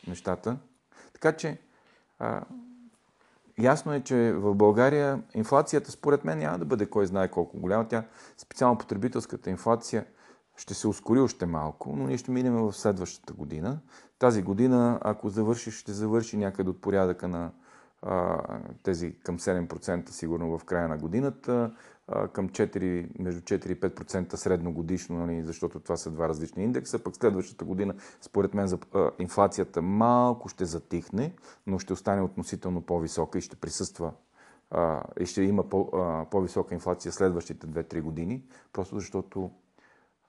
нещата. 0.07 0.57
Така 1.13 1.31
че 1.31 1.57
а, 2.19 2.43
Ясно 3.59 3.93
е, 3.93 4.01
че 4.01 4.33
в 4.33 4.55
България 4.55 5.23
инфлацията 5.33 5.91
според 5.91 6.25
мен 6.25 6.39
няма 6.39 6.59
да 6.59 6.65
бъде 6.65 6.85
кой 6.85 7.05
знае 7.05 7.27
колко 7.27 7.59
голяма. 7.59 7.87
Тя, 7.87 8.03
специално 8.37 8.77
потребителската 8.77 9.49
инфлация, 9.49 10.05
ще 10.57 10.73
се 10.73 10.87
ускори 10.87 11.19
още 11.19 11.45
малко, 11.45 11.95
но 11.95 12.07
ние 12.07 12.17
ще 12.17 12.31
минем 12.31 12.53
в 12.53 12.73
следващата 12.73 13.33
година. 13.33 13.79
Тази 14.19 14.41
година, 14.41 14.99
ако 15.01 15.29
завърши, 15.29 15.71
ще 15.71 15.91
завърши 15.91 16.37
някъде 16.37 16.69
от 16.69 16.81
порядъка 16.81 17.27
на 17.27 17.51
а, 18.01 18.41
тези 18.83 19.19
към 19.19 19.39
7% 19.39 20.09
сигурно 20.09 20.57
в 20.57 20.65
края 20.65 20.87
на 20.87 20.97
годината. 20.97 21.71
Към 22.33 22.49
4, 22.49 23.07
между 23.19 23.41
4 23.41 23.67
и 23.67 23.79
5% 23.79 24.35
средно 24.35 24.73
годишно, 24.73 25.25
нали, 25.25 25.43
защото 25.43 25.79
това 25.79 25.97
са 25.97 26.11
два 26.11 26.29
различни 26.29 26.63
индекса. 26.63 27.03
Пък 27.03 27.15
следващата 27.15 27.65
година, 27.65 27.95
според 28.21 28.53
мен, 28.53 28.67
за, 28.67 28.77
а, 28.93 29.11
инфлацията 29.19 29.81
малко 29.81 30.49
ще 30.49 30.65
затихне, 30.65 31.33
но 31.67 31.79
ще 31.79 31.93
остане 31.93 32.21
относително 32.21 32.81
по-висока 32.81 33.37
и 33.37 33.41
ще 33.41 33.55
присъства 33.55 34.11
а, 34.71 35.03
и 35.19 35.25
ще 35.25 35.41
има 35.41 35.69
по, 35.69 35.89
а, 35.93 36.25
по-висока 36.31 36.73
инфлация 36.73 37.11
следващите 37.11 37.67
2-3 37.67 38.01
години, 38.01 38.43
просто 38.73 38.95
защото 38.95 39.51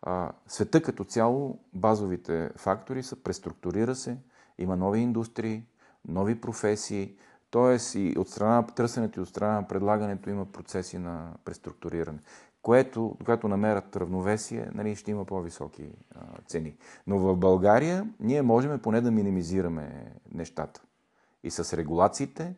а, 0.02 0.32
света 0.46 0.82
като 0.82 1.04
цяло, 1.04 1.58
базовите 1.74 2.50
фактори 2.56 3.02
са, 3.02 3.16
преструктурира 3.16 3.94
се, 3.94 4.18
има 4.58 4.76
нови 4.76 5.00
индустрии, 5.00 5.64
нови 6.08 6.40
професии, 6.40 7.16
т.е. 7.50 7.98
и 7.98 8.18
от 8.18 8.28
страна 8.28 8.54
на 8.54 8.66
търсенето 8.66 9.20
и 9.20 9.22
от 9.22 9.28
страна 9.28 9.52
на 9.52 9.68
предлагането 9.68 10.30
има 10.30 10.46
процеси 10.46 10.98
на 10.98 11.32
преструктуриране, 11.44 12.18
което, 12.62 13.16
когато 13.18 13.48
намерят 13.48 13.96
равновесие, 13.96 14.70
нали, 14.74 14.96
ще 14.96 15.10
има 15.10 15.24
по-високи 15.24 15.88
а, 16.14 16.20
цени. 16.46 16.76
Но 17.06 17.18
в 17.18 17.36
България 17.36 18.10
ние 18.20 18.42
можем 18.42 18.78
поне 18.78 19.00
да 19.00 19.10
минимизираме 19.10 20.14
нещата. 20.32 20.82
И 21.44 21.50
с 21.50 21.76
регулациите, 21.76 22.54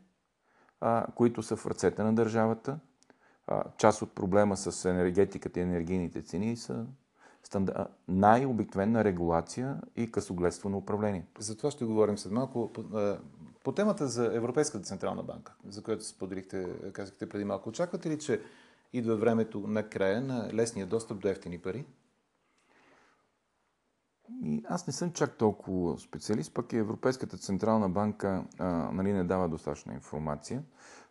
а, 0.80 1.07
които 1.14 1.42
са 1.42 1.57
в 1.57 1.66
ръцете 1.66 2.02
на 2.02 2.14
държавата, 2.14 2.78
а, 3.47 3.62
част 3.76 4.02
от 4.02 4.14
проблема 4.14 4.57
с 4.57 4.90
енергетиката 4.90 5.61
и 5.61 5.62
енергийните 5.62 6.23
цени 6.23 6.57
са 6.57 6.87
най-обикновена 8.09 9.04
регулация 9.04 9.80
и 9.97 10.12
късогледство 10.12 10.68
на 10.68 10.76
управлението. 10.76 11.42
За 11.42 11.57
това 11.57 11.71
ще 11.71 11.85
говорим 11.85 12.18
след 12.18 12.33
малко. 12.33 12.71
По 13.65 13.73
темата 13.73 14.09
за 14.09 14.37
Европейската 14.37 14.85
централна 14.85 15.23
банка, 15.23 15.55
за 15.69 15.83
която 15.83 16.05
споделихте, 16.05 16.93
казахте 16.93 17.29
преди 17.29 17.45
малко, 17.45 17.69
очаквате 17.69 18.11
ли, 18.11 18.19
че 18.19 18.43
идва 18.93 19.17
времето 19.17 19.61
на 19.61 19.88
края 19.88 20.21
на 20.21 20.50
лесния 20.53 20.87
достъп 20.87 21.19
до 21.19 21.29
ефтини 21.29 21.59
пари? 21.59 21.87
И 24.43 24.65
аз 24.69 24.87
не 24.87 24.93
съм 24.93 25.12
чак 25.12 25.38
толкова 25.38 25.99
специалист, 25.99 26.55
пък 26.55 26.73
и 26.73 26.77
Европейската 26.77 27.38
централна 27.38 27.88
банка 27.88 28.45
а, 28.59 28.67
нали, 28.67 29.12
не 29.12 29.25
дава 29.25 29.49
достатъчна 29.49 29.95
информация. 29.95 30.62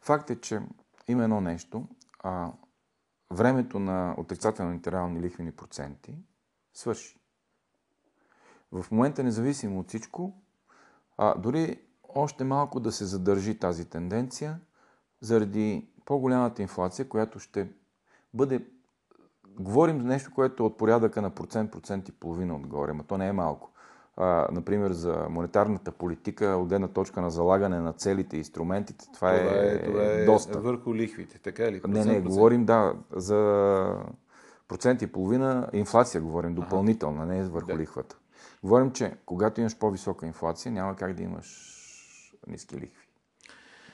Факт 0.01 0.29
е, 0.29 0.41
че 0.41 0.61
има 1.07 1.23
едно 1.23 1.41
нещо. 1.41 1.87
А, 2.19 2.51
времето 3.31 3.79
на 3.79 4.15
отрицателните 4.17 4.91
реални 4.91 5.21
лихвени 5.21 5.51
проценти 5.51 6.17
свърши. 6.73 7.19
В 8.71 8.85
момента, 8.91 9.23
независимо 9.23 9.79
от 9.79 9.87
всичко, 9.87 10.41
а, 11.17 11.37
дори 11.39 11.81
още 12.15 12.43
малко 12.43 12.79
да 12.79 12.91
се 12.91 13.05
задържи 13.05 13.59
тази 13.59 13.85
тенденция, 13.85 14.59
заради 15.21 15.87
по-голямата 16.05 16.61
инфлация, 16.61 17.09
която 17.09 17.39
ще 17.39 17.67
бъде... 18.33 18.65
Говорим 19.59 20.01
за 20.01 20.07
нещо, 20.07 20.31
което 20.35 20.63
е 20.63 20.65
от 20.65 20.77
порядъка 20.77 21.21
на 21.21 21.29
процент, 21.29 21.71
процент 21.71 22.09
и 22.09 22.11
половина 22.11 22.55
отгоре, 22.55 22.93
но 22.93 23.03
то 23.03 23.17
не 23.17 23.27
е 23.27 23.31
малко. 23.33 23.71
А, 24.17 24.47
например, 24.51 24.91
за 24.91 25.27
монетарната 25.29 25.91
политика, 25.91 26.45
от 26.45 26.67
гледна 26.69 26.87
точка 26.87 27.21
на 27.21 27.31
залагане 27.31 27.79
на 27.79 27.93
целите 27.93 28.35
и 28.35 28.39
инструментите, 28.39 29.05
това, 29.05 29.37
това 29.37 29.55
е, 29.55 29.67
е, 29.67 29.83
това 29.83 30.03
е 30.03 30.25
доста. 30.25 30.59
върху 30.59 30.95
лихвите, 30.95 31.39
така 31.39 31.71
ли? 31.71 31.81
Процент, 31.81 31.93
не, 31.93 31.99
не, 31.99 32.05
процент. 32.05 32.25
говорим, 32.25 32.65
да, 32.65 32.93
за 33.11 33.95
процент 34.67 35.01
и 35.01 35.07
половина 35.07 35.69
инфлация 35.73 36.21
говорим, 36.21 36.55
допълнителна, 36.55 37.23
ага. 37.23 37.33
не 37.33 37.39
е 37.39 37.43
върху 37.43 37.67
да. 37.67 37.77
лихвата. 37.77 38.17
Говорим, 38.63 38.91
че 38.91 39.13
когато 39.25 39.61
имаш 39.61 39.79
по-висока 39.79 40.25
инфлация, 40.25 40.71
няма 40.71 40.95
как 40.95 41.13
да 41.13 41.23
имаш 41.23 41.76
ниски 42.47 42.75
лихви. 42.75 43.07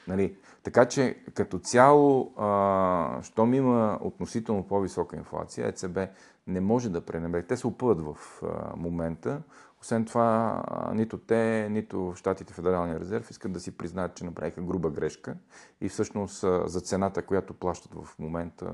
Нали? 0.08 0.38
Така 0.64 0.86
че 0.86 1.24
като 1.34 1.60
цяло, 1.60 2.34
а, 2.38 3.24
щом 3.24 3.54
има 3.54 4.00
относително 4.02 4.68
по-висока 4.68 5.16
инфлация, 5.16 5.68
ЕЦБ 5.68 6.00
не 6.48 6.62
може 6.62 6.90
да 6.90 7.06
пренебрега. 7.06 7.48
Те 7.48 7.58
се 7.58 7.68
опъват 7.68 8.02
в 8.02 8.44
а, 8.44 8.76
момента. 8.76 9.42
Освен 9.82 10.06
това, 10.06 10.64
а, 10.68 10.94
нито 10.94 11.18
те, 11.18 11.68
нито 11.72 12.02
в 12.02 12.16
Штатите 12.16 12.54
Федералния 12.54 13.00
резерв 13.00 13.30
искат 13.30 13.52
да 13.52 13.60
си 13.60 13.78
признаят, 13.78 14.16
че 14.16 14.26
направиха 14.26 14.62
груба 14.62 14.90
грешка 14.90 15.36
и 15.82 15.90
всъщност 15.90 16.44
а, 16.44 16.68
за 16.68 16.82
цената, 16.82 17.22
която 17.22 17.54
плащат 17.54 17.94
в 17.94 18.20
момента, 18.20 18.74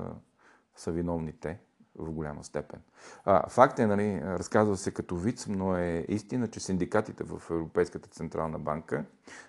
са 0.76 0.92
виновни 0.92 1.32
те 1.32 1.58
в 2.00 2.10
голяма 2.10 2.44
степен. 2.44 2.80
А, 3.24 3.48
факт 3.48 3.78
е, 3.78 3.86
нали, 3.86 4.20
разказва 4.22 4.76
се 4.76 4.90
като 4.90 5.16
виц, 5.16 5.46
но 5.46 5.76
е 5.76 6.04
истина, 6.08 6.48
че 6.48 6.60
синдикатите 6.60 7.24
в 7.24 7.42
Европейската 7.50 8.08
Централна 8.08 8.58
банка, 8.58 9.04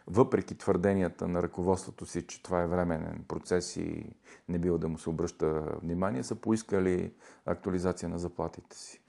въпреки 0.07 0.57
твърденията 0.57 1.27
на 1.27 1.43
ръководството 1.43 2.05
си, 2.05 2.27
че 2.27 2.43
това 2.43 2.61
е 2.61 2.67
временен 2.67 3.23
процес 3.27 3.77
и 3.77 4.05
не 4.49 4.59
било 4.59 4.77
да 4.77 4.87
му 4.87 4.97
се 4.97 5.09
обръща 5.09 5.61
внимание, 5.83 6.23
са 6.23 6.35
поискали 6.35 7.13
актуализация 7.45 8.09
на 8.09 8.19
заплатите 8.19 8.77
си. 8.77 9.00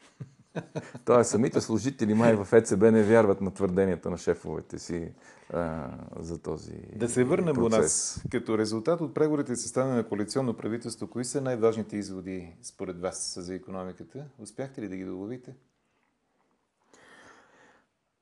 Тоест, 1.05 1.31
самите 1.31 1.61
служители 1.61 2.15
май 2.15 2.37
в 2.37 2.53
ЕЦБ 2.53 2.81
не 2.81 3.03
вярват 3.03 3.41
на 3.41 3.51
твърденията 3.51 4.11
на 4.11 4.19
шефовете 4.19 4.79
си 4.79 5.13
а, 5.53 5.91
за 6.19 6.39
този 6.39 6.73
Да 6.97 7.09
се 7.09 7.25
върнем 7.25 7.55
процес. 7.55 7.79
у 7.79 7.83
нас. 7.83 8.25
Като 8.31 8.59
резултат 8.59 9.01
от 9.01 9.15
преговорите 9.15 9.57
с 9.57 9.63
съставяне 9.63 9.95
на 9.95 10.09
коалиционно 10.09 10.57
правителство, 10.57 11.11
кои 11.11 11.25
са 11.25 11.41
най-важните 11.41 11.97
изводи 11.97 12.57
според 12.63 13.01
вас 13.01 13.39
за 13.41 13.55
економиката? 13.55 14.25
Успяхте 14.39 14.83
ли 14.83 14.89
да 14.89 14.97
ги 14.97 15.05
доловите? 15.05 15.55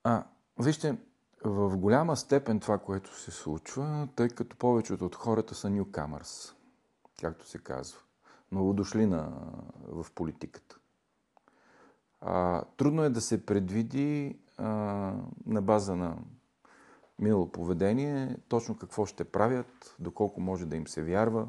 А, 0.05 0.25
вижте, 0.59 0.97
в 1.45 1.77
голяма 1.77 2.17
степен 2.17 2.61
това, 2.61 2.79
което 2.79 3.19
се 3.19 3.31
случва, 3.31 4.09
тъй 4.17 4.29
като 4.29 4.57
повечето 4.57 5.07
от 5.07 5.15
хората 5.17 5.55
са 5.55 5.69
newcomers, 5.69 6.53
както 7.21 7.49
се 7.49 7.59
казва, 7.59 7.99
новодошли 8.53 9.07
на, 9.07 9.33
в 9.89 10.07
политиката. 10.15 10.80
А, 12.21 12.65
трудно 12.77 13.03
е 13.03 13.11
да 13.11 13.21
се 13.21 13.47
предвиди 13.47 14.39
а, 14.57 14.67
на 15.47 15.63
база 15.63 15.97
на 15.97 16.17
мило 17.19 17.53
поведение 17.53 18.37
точно 18.49 18.79
какво 18.79 19.07
ще 19.07 19.25
правят, 19.25 19.97
доколко 19.99 20.41
може 20.41 20.67
да 20.67 20.77
им 20.77 20.87
се 20.87 21.03
вярва. 21.03 21.49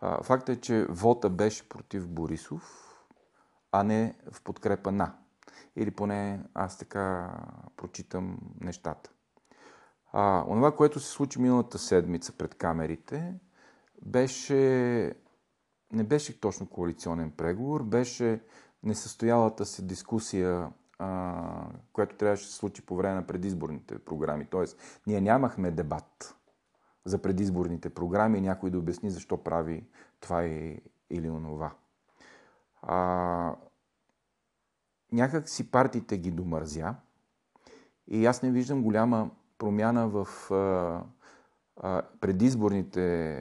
А, 0.00 0.22
факт 0.22 0.48
е, 0.48 0.60
че 0.60 0.86
вота 0.90 1.30
беше 1.30 1.68
против 1.68 2.08
Борисов, 2.08 2.94
а 3.72 3.82
не 3.82 4.14
в 4.32 4.42
подкрепа 4.42 4.92
на. 4.92 5.14
Или 5.76 5.90
поне 5.90 6.40
аз 6.54 6.78
така 6.78 7.34
прочитам 7.76 8.38
нещата. 8.60 9.10
А, 10.12 10.44
онова, 10.48 10.76
което 10.76 11.00
се 11.00 11.10
случи 11.10 11.40
миналата 11.40 11.78
седмица 11.78 12.32
пред 12.32 12.54
камерите, 12.54 13.34
беше, 14.02 14.54
не 15.92 16.04
беше 16.04 16.40
точно 16.40 16.66
коалиционен 16.66 17.30
преговор, 17.30 17.82
беше 17.82 18.40
несъстоялата 18.82 19.64
се 19.64 19.82
дискусия, 19.82 20.72
а, 20.98 21.66
която 21.92 22.16
трябваше 22.16 22.44
да 22.44 22.50
се 22.50 22.56
случи 22.56 22.86
по 22.86 22.96
време 22.96 23.14
на 23.14 23.26
предизборните 23.26 23.98
програми. 23.98 24.46
Тоест, 24.50 25.00
ние 25.06 25.20
нямахме 25.20 25.70
дебат 25.70 26.36
за 27.04 27.22
предизборните 27.22 27.90
програми 27.90 28.38
и 28.38 28.42
някой 28.42 28.70
да 28.70 28.78
обясни 28.78 29.10
защо 29.10 29.44
прави 29.44 29.86
това 30.20 30.44
или 31.10 31.30
онова. 31.30 31.72
А, 32.82 33.56
някак 35.12 35.48
си 35.48 35.70
партиите 35.70 36.18
ги 36.18 36.30
домързя 36.30 36.94
и 38.06 38.26
аз 38.26 38.42
не 38.42 38.50
виждам 38.50 38.82
голяма 38.82 39.30
промяна 39.58 40.08
в 40.08 40.50
а, 40.50 41.02
предизборните 42.20 43.38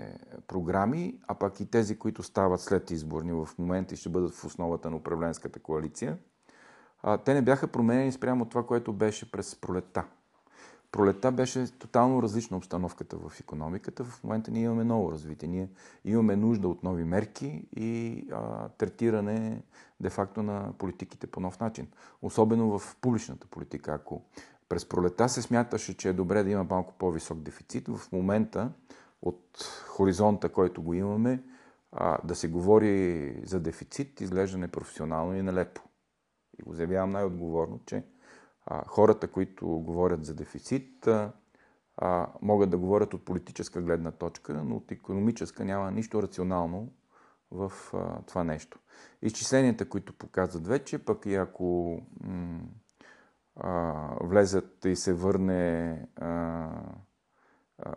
програми, 0.48 1.20
а 1.28 1.34
пък 1.34 1.60
и 1.60 1.66
тези, 1.66 2.00
които 2.00 2.24
стават 2.24 2.62
след 2.62 2.92
изборни 2.92 3.32
в 3.32 3.50
момента 3.60 3.94
и 3.94 3.98
ще 3.98 4.10
бъдат 4.10 4.36
в 4.36 4.46
основата 4.46 4.90
на 4.90 4.96
управленската 4.96 5.60
коалиция, 5.60 6.18
те 7.26 7.34
не 7.34 7.42
бяха 7.42 7.68
променени 7.68 8.12
спрямо 8.12 8.46
това, 8.46 8.66
което 8.66 8.94
беше 8.94 9.32
през 9.32 9.56
пролетта. 9.56 10.06
Пролетта 10.92 11.32
беше 11.32 11.80
тотално 11.80 12.22
различна 12.22 12.58
обстановката 12.58 13.18
в 13.18 13.40
економиката. 13.40 14.04
В 14.04 14.24
момента 14.24 14.52
ние 14.52 14.64
имаме 14.64 14.84
ново 14.84 15.12
развитие. 15.12 15.50
Ние 15.50 15.70
имаме 16.06 16.36
нужда 16.36 16.68
от 16.68 16.84
нови 16.84 17.04
мерки 17.04 17.68
и 17.76 18.28
а, 18.32 18.70
третиране 18.70 19.64
де-факто 20.00 20.44
на 20.44 20.74
политиките 20.78 21.28
по 21.28 21.40
нов 21.40 21.60
начин. 21.60 21.88
Особено 22.22 22.80
в 22.80 22.96
публичната 23.02 23.48
политика. 23.48 23.94
Ако 23.94 24.22
през 24.72 24.86
пролета 24.86 25.30
се 25.30 25.42
смяташе, 25.42 25.98
че 25.98 26.10
е 26.10 26.14
добре 26.14 26.44
да 26.44 26.50
има 26.50 26.64
малко 26.64 26.94
по-висок 26.98 27.40
дефицит. 27.40 27.88
В 27.88 28.12
момента 28.12 28.72
от 29.22 29.58
хоризонта, 29.88 30.50
който 30.50 30.82
го 30.82 30.94
имаме, 30.94 31.44
да 32.24 32.36
се 32.36 32.48
говори 32.48 33.36
за 33.46 33.60
дефицит 33.60 34.22
изглежда 34.22 34.58
непрофесионално 34.58 35.36
и 35.36 35.42
нелепо. 35.42 35.82
И 36.60 36.64
го 36.64 36.74
заявявам 36.74 37.12
най-отговорно, 37.12 37.80
че 37.86 38.04
хората, 38.88 39.28
които 39.28 39.68
говорят 39.68 40.26
за 40.26 40.36
дефицит, 40.36 41.08
могат 42.42 42.70
да 42.70 42.78
говорят 42.78 43.14
от 43.14 43.26
политическа 43.26 43.82
гледна 43.82 44.12
точка, 44.12 44.64
но 44.66 44.76
от 44.76 44.92
економическа 44.92 45.66
няма 45.66 45.92
нищо 45.92 46.24
рационално 46.24 46.92
в 47.52 47.72
това 48.28 48.44
нещо. 48.44 48.80
Изчисленията, 49.22 49.90
които 49.90 50.14
показват 50.14 50.68
вече, 50.68 51.06
пък 51.06 51.26
и 51.26 51.36
ако 51.36 52.00
влезат 54.22 54.86
и 54.86 54.96
се 54.96 55.14
върне 55.14 56.08
а, 56.16 56.70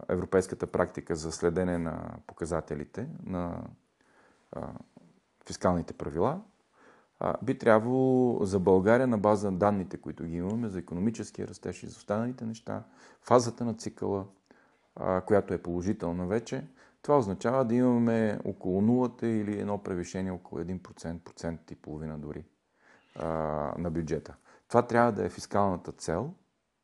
европейската 0.09 0.67
практика 0.67 1.17
за 1.17 1.33
следене 1.33 1.79
на 1.79 2.17
показателите 2.27 3.09
на 3.27 3.64
фискалните 5.47 5.95
правила, 5.95 6.40
би 7.43 7.59
трябвало 7.59 8.45
за 8.45 8.61
България 8.61 9.07
на 9.07 9.19
база 9.19 9.51
на 9.51 9.59
данните, 9.59 9.97
които 9.97 10.25
ги 10.25 10.37
имаме 10.37 10.69
за 10.69 10.79
економическия 10.79 11.49
растеж 11.49 11.83
и 11.83 11.87
за 11.87 11.97
останалите 11.97 12.47
неща, 12.47 12.83
фазата 13.23 13.64
на 13.64 13.75
цикъла, 13.75 14.27
която 15.27 15.55
е 15.55 15.62
положителна 15.62 16.27
вече, 16.27 16.67
това 17.03 17.19
означава 17.19 17.64
да 17.64 17.75
имаме 17.75 18.38
около 18.45 18.81
нулата 18.81 19.27
или 19.27 19.61
едно 19.61 19.83
превишение 19.83 20.33
около 20.33 20.61
1%, 20.61 21.19
процент 21.19 21.71
и 21.71 21.75
половина 21.75 22.19
дори 22.19 22.45
на 23.79 23.90
бюджета. 23.90 24.35
Това 24.74 24.87
трябва 24.87 25.12
да 25.12 25.24
е 25.24 25.28
фискалната 25.28 25.92
цел, 25.92 26.34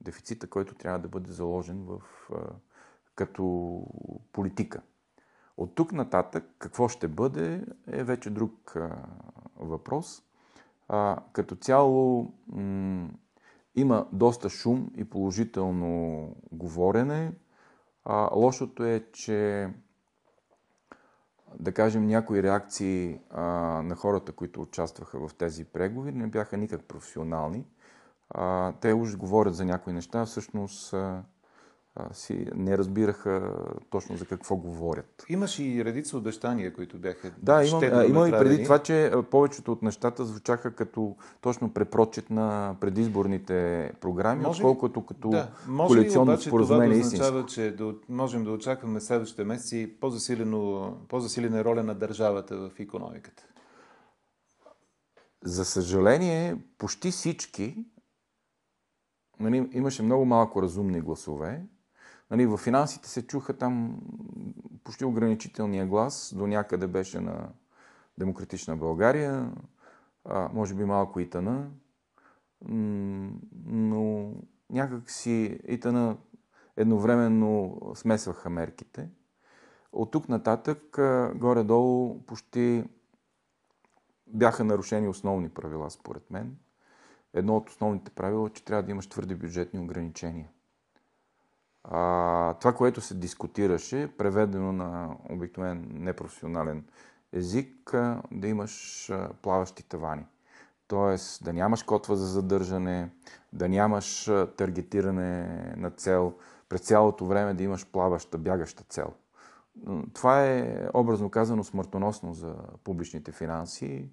дефицита, 0.00 0.46
който 0.46 0.74
трябва 0.74 0.98
да 0.98 1.08
бъде 1.08 1.30
заложен 1.32 1.84
в, 1.84 2.00
като 3.14 3.84
политика. 4.32 4.82
От 5.56 5.74
тук 5.74 5.92
нататък 5.92 6.44
какво 6.58 6.88
ще 6.88 7.08
бъде 7.08 7.66
е 7.86 8.04
вече 8.04 8.30
друг 8.30 8.74
въпрос. 9.56 10.22
Като 11.32 11.56
цяло 11.56 12.32
има 13.74 14.06
доста 14.12 14.48
шум 14.48 14.90
и 14.96 15.04
положително 15.10 16.36
говорене. 16.52 17.32
Лошото 18.32 18.84
е, 18.84 19.06
че 19.12 19.68
да 21.58 21.72
кажем 21.72 22.06
някои 22.06 22.42
реакции 22.42 23.20
а, 23.30 23.42
на 23.82 23.94
хората, 23.94 24.32
които 24.32 24.62
участваха 24.62 25.28
в 25.28 25.34
тези 25.34 25.64
преговори, 25.64 26.12
не 26.12 26.26
бяха 26.26 26.56
никак 26.56 26.84
професионални. 26.84 27.64
А, 28.30 28.72
те 28.72 28.94
уж 28.94 29.16
говорят 29.16 29.54
за 29.54 29.64
някои 29.64 29.92
неща, 29.92 30.26
всъщност 30.26 30.92
а, 30.92 31.22
си 32.12 32.46
не 32.54 32.78
разбираха 32.78 33.54
точно 33.90 34.16
за 34.16 34.26
какво 34.26 34.56
говорят. 34.56 35.24
Имаш 35.28 35.58
и 35.58 35.84
редица 35.84 36.16
обещания, 36.16 36.74
които 36.74 36.98
бяха 36.98 37.30
Да, 37.42 37.64
имам, 37.64 37.82
а, 37.92 38.04
имам 38.04 38.28
и 38.28 38.30
преди 38.30 38.64
това, 38.64 38.78
че 38.78 39.12
повечето 39.30 39.72
от 39.72 39.82
нещата 39.82 40.24
звучаха 40.24 40.74
като 40.74 41.16
точно 41.40 41.72
препрочет 41.72 42.30
на 42.30 42.76
предизборните 42.80 43.92
програми, 44.00 44.42
може 44.42 44.62
отколкото 44.62 45.06
като 45.06 45.28
да, 45.28 45.50
може 45.68 45.94
коалиционно 45.94 46.38
споразумение 46.38 47.00
това 47.00 47.02
да 47.02 47.06
означава, 47.06 47.46
че 47.46 47.76
да, 47.76 47.94
можем 48.08 48.44
да 48.44 48.50
очакваме 48.50 49.00
следващите 49.00 49.44
месеци 49.44 49.96
по-засилена 51.08 51.64
роля 51.64 51.82
на 51.82 51.94
държавата 51.94 52.56
в 52.56 52.70
економиката? 52.78 53.42
За 55.44 55.64
съжаление, 55.64 56.56
почти 56.78 57.10
всички 57.10 57.84
нали, 59.40 59.68
имаше 59.72 60.02
много 60.02 60.24
малко 60.24 60.62
разумни 60.62 61.00
гласове, 61.00 61.66
Нали, 62.30 62.46
в 62.46 62.56
финансите 62.56 63.08
се 63.08 63.26
чуха 63.26 63.58
там 63.58 64.00
почти 64.84 65.04
ограничителния 65.04 65.86
глас, 65.86 66.34
до 66.36 66.46
някъде 66.46 66.86
беше 66.86 67.20
на 67.20 67.48
Демократична 68.18 68.76
България, 68.76 69.52
а, 70.24 70.48
може 70.52 70.74
би 70.74 70.84
малко 70.84 71.20
Итана, 71.20 71.70
но 73.66 74.32
някак 74.70 75.10
си 75.10 75.60
Итана 75.68 76.16
едновременно 76.76 77.80
смесваха 77.94 78.50
мерките. 78.50 79.08
От 79.92 80.10
тук 80.10 80.28
нататък, 80.28 80.98
горе-долу, 81.34 82.22
почти 82.26 82.84
бяха 84.26 84.64
нарушени 84.64 85.08
основни 85.08 85.48
правила, 85.48 85.90
според 85.90 86.30
мен. 86.30 86.56
Едно 87.34 87.56
от 87.56 87.70
основните 87.70 88.10
правила 88.10 88.46
е, 88.48 88.52
че 88.52 88.64
трябва 88.64 88.82
да 88.82 88.90
имаш 88.90 89.06
твърди 89.06 89.34
бюджетни 89.34 89.80
ограничения– 89.80 90.48
а, 91.84 92.54
това, 92.54 92.72
което 92.72 93.00
се 93.00 93.14
дискутираше, 93.14 94.12
преведено 94.18 94.72
на 94.72 95.16
обикновен 95.30 95.88
непрофесионален 95.90 96.84
език, 97.32 97.94
да 98.32 98.48
имаш 98.48 99.10
плаващи 99.42 99.82
тавани. 99.82 100.26
Тоест 100.88 101.44
да 101.44 101.52
нямаш 101.52 101.82
котва 101.82 102.16
за 102.16 102.26
задържане, 102.26 103.10
да 103.52 103.68
нямаш 103.68 104.30
таргетиране 104.56 105.46
на 105.76 105.90
цел, 105.90 106.34
през 106.68 106.80
цялото 106.80 107.26
време 107.26 107.54
да 107.54 107.62
имаш 107.62 107.86
плаваща, 107.86 108.38
бягаща 108.38 108.84
цел. 108.88 109.12
Това 110.14 110.46
е, 110.46 110.88
образно 110.94 111.30
казано, 111.30 111.64
смъртоносно 111.64 112.34
за 112.34 112.54
публичните 112.84 113.32
финанси 113.32 114.08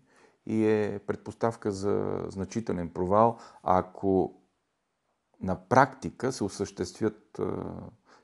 и 0.47 0.67
е 0.67 0.99
предпоставка 1.07 1.71
за 1.71 2.23
значителен 2.27 2.89
провал, 2.89 3.37
ако 3.63 4.33
на 5.41 5.55
практика 5.55 6.31
се 6.31 6.43
осъществят 6.43 7.41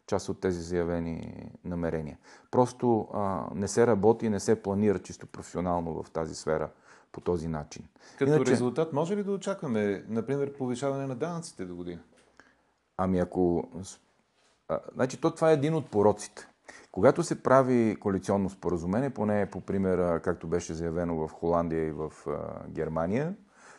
част 0.08 0.30
от 0.30 0.40
тези 0.40 0.62
заявени 0.62 1.50
намерения. 1.64 2.18
Просто 2.52 3.08
а, 3.14 3.48
не 3.56 3.68
се 3.68 3.88
работи, 3.88 4.30
не 4.30 4.40
се 4.40 4.62
планира 4.62 5.00
чисто 5.00 5.28
професионално 5.28 6.04
в 6.04 6.12
тази 6.12 6.36
сфера 6.36 6.70
по 7.12 7.22
този 7.22 7.48
начин. 7.48 7.86
Като 8.18 8.32
Иначе, 8.32 8.52
резултат, 8.52 8.94
може 8.94 9.18
ли 9.18 9.24
да 9.24 9.32
очакваме, 9.32 10.06
например, 10.08 10.54
повишаване 10.54 11.08
на 11.08 11.16
данъците 11.16 11.66
до 11.66 11.76
година? 11.76 12.02
Ами 12.98 13.20
ако... 13.20 13.70
А, 14.68 14.80
значи, 14.94 15.22
то 15.22 15.32
това 15.32 15.50
е 15.52 15.54
един 15.54 15.76
от 15.76 15.92
пороците. 15.92 16.48
Когато 16.92 17.24
се 17.24 17.44
прави 17.44 17.96
коалиционно 18.00 18.50
споразумение, 18.50 19.10
поне 19.10 19.50
по 19.52 19.62
примера, 19.62 20.22
както 20.24 20.48
беше 20.48 20.74
заявено 20.74 21.28
в 21.28 21.32
Холандия 21.32 21.88
и 21.88 21.92
в 21.92 22.12
Германия, 22.70 23.36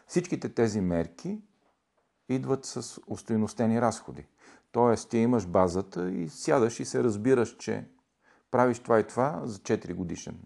всичките 0.06 0.48
тези 0.48 0.80
мерки 0.80 1.38
идват 2.28 2.64
с 2.64 3.00
устойностени 3.06 3.80
разходи. 3.80 4.26
Тоест, 4.72 5.10
ти 5.10 5.18
имаш 5.18 5.46
базата 5.46 6.10
и 6.10 6.28
сядаш 6.28 6.80
и 6.80 6.84
се 6.84 7.04
разбираш, 7.04 7.56
че 7.56 7.84
правиш 8.50 8.78
това 8.78 9.00
и 9.00 9.04
това 9.04 9.40
за 9.44 9.58
4 9.58 9.94
годишен 9.94 10.38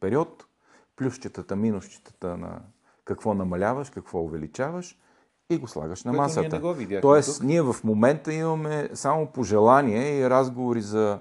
период, 0.00 0.46
плюсчетата, 0.96 1.56
минусчетата 1.56 2.36
на 2.36 2.60
какво 3.04 3.34
намаляваш, 3.34 3.90
какво 3.90 4.20
увеличаваш 4.20 4.98
и 5.50 5.58
го 5.58 5.68
слагаш 5.68 6.04
на 6.04 6.12
масата. 6.12 6.40
Ние 6.40 6.48
не 6.48 6.60
го 6.60 6.74
видяхме 6.74 7.00
Тоест, 7.00 7.36
тук. 7.36 7.46
ние 7.46 7.62
в 7.62 7.76
момента 7.84 8.32
имаме 8.32 8.90
само 8.94 9.26
пожелания 9.26 10.18
и 10.18 10.30
разговори 10.30 10.80
за 10.80 11.20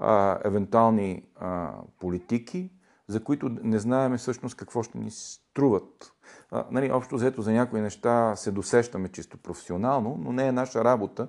а, 0.00 0.38
евентуални 0.44 1.24
а, 1.36 1.72
политики, 2.00 2.70
за 3.08 3.24
които 3.24 3.48
не 3.48 3.78
знаеме 3.78 4.18
всъщност 4.18 4.56
какво 4.56 4.82
ще 4.82 4.98
ни 4.98 5.10
струват 5.10 6.12
а, 6.50 6.64
нали, 6.70 6.92
общо 6.92 7.14
взето 7.14 7.42
за 7.42 7.52
някои 7.52 7.80
неща 7.80 8.36
се 8.36 8.50
досещаме 8.50 9.08
чисто 9.08 9.38
професионално, 9.38 10.16
но 10.20 10.32
не 10.32 10.46
е 10.46 10.52
наша 10.52 10.84
работа 10.84 11.28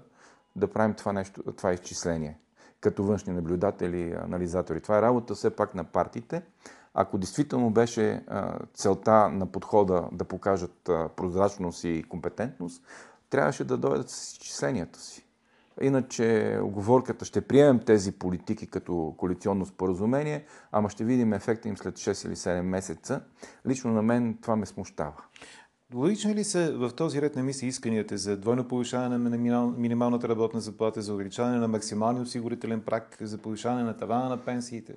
да 0.56 0.68
правим 0.68 0.94
това, 0.94 1.14
нещо, 1.14 1.44
това 1.54 1.74
изчисление 1.74 2.38
като 2.82 3.04
външни 3.04 3.34
наблюдатели, 3.34 4.12
анализатори. 4.12 4.82
Това 4.82 4.98
е 4.98 5.02
работа 5.02 5.36
все 5.36 5.56
пак 5.56 5.76
на 5.76 5.84
партиите. 5.84 6.44
Ако 6.94 7.18
действително 7.18 7.70
беше 7.70 8.26
целта 8.74 9.30
на 9.30 9.46
подхода 9.46 10.10
да 10.12 10.26
покажат 10.26 10.90
прозрачност 11.16 11.84
и 11.84 12.04
компетентност, 12.10 12.84
трябваше 13.30 13.64
да 13.64 13.78
дойдат 13.78 14.10
с 14.10 14.34
изчисленията 14.34 15.00
си. 15.00 15.28
Иначе 15.82 16.58
оговорката 16.64 17.26
ще 17.26 17.42
приемем 17.42 17.80
тези 17.80 18.12
политики 18.12 18.68
като 18.68 19.14
коалиционно 19.18 19.66
споразумение, 19.66 20.46
ама 20.72 20.90
ще 20.90 21.04
видим 21.04 21.34
ефекта 21.34 21.68
им 21.70 21.78
след 21.78 21.96
6 21.96 22.28
или 22.28 22.36
7 22.36 22.62
месеца. 22.62 23.22
Лично 23.68 23.94
на 23.94 24.02
мен 24.02 24.38
това 24.42 24.56
ме 24.56 24.66
смущава. 24.66 25.14
Логично 25.94 26.34
ли 26.34 26.44
са 26.44 26.78
в 26.78 26.92
този 26.96 27.22
ред 27.22 27.36
на 27.36 27.44
мисли 27.44 27.68
исканията 27.68 28.18
за 28.18 28.38
двойно 28.38 28.68
повишаване 28.68 29.18
на 29.18 29.38
минималната 29.78 30.30
работна 30.30 30.60
заплата, 30.60 31.02
за 31.02 31.14
увеличаване 31.14 31.58
на 31.58 31.68
максималния 31.68 32.24
осигурителен 32.24 32.82
прак, 32.82 33.18
за 33.22 33.38
повишаване 33.38 33.84
на 33.84 33.98
тавана 33.98 34.30
на 34.30 34.38
пенсиите? 34.38 34.96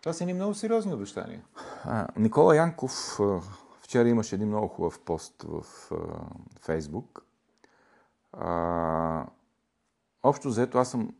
Това 0.00 0.12
са 0.12 0.24
ни 0.26 0.34
много 0.34 0.54
сериозни 0.54 0.94
обещания. 0.94 1.42
А, 1.84 2.08
Никола 2.16 2.56
Янков 2.56 3.18
вчера 3.82 4.08
имаше 4.08 4.34
един 4.34 4.48
много 4.48 4.68
хубав 4.68 5.00
пост 5.00 5.42
в 5.42 5.62
Фейсбук. 6.60 7.24
Общо 10.26 10.50
заето 10.50 10.78
аз 10.78 10.90
съм 10.90 11.14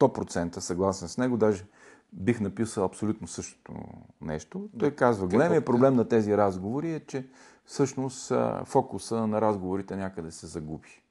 100% 0.00 0.58
съгласен 0.58 1.08
с 1.08 1.18
него, 1.18 1.36
даже 1.36 1.66
бих 2.12 2.40
написал 2.40 2.84
абсолютно 2.84 3.26
същото 3.26 3.72
нещо. 4.20 4.68
Той 4.78 4.90
казва, 4.90 5.28
големият 5.28 5.64
проблем 5.64 5.94
на 5.94 6.08
тези 6.08 6.36
разговори 6.36 6.94
е, 6.94 7.00
че 7.00 7.26
всъщност 7.64 8.32
фокуса 8.64 9.26
на 9.26 9.40
разговорите 9.40 9.96
някъде 9.96 10.30
се 10.30 10.46
загуби. 10.46 11.02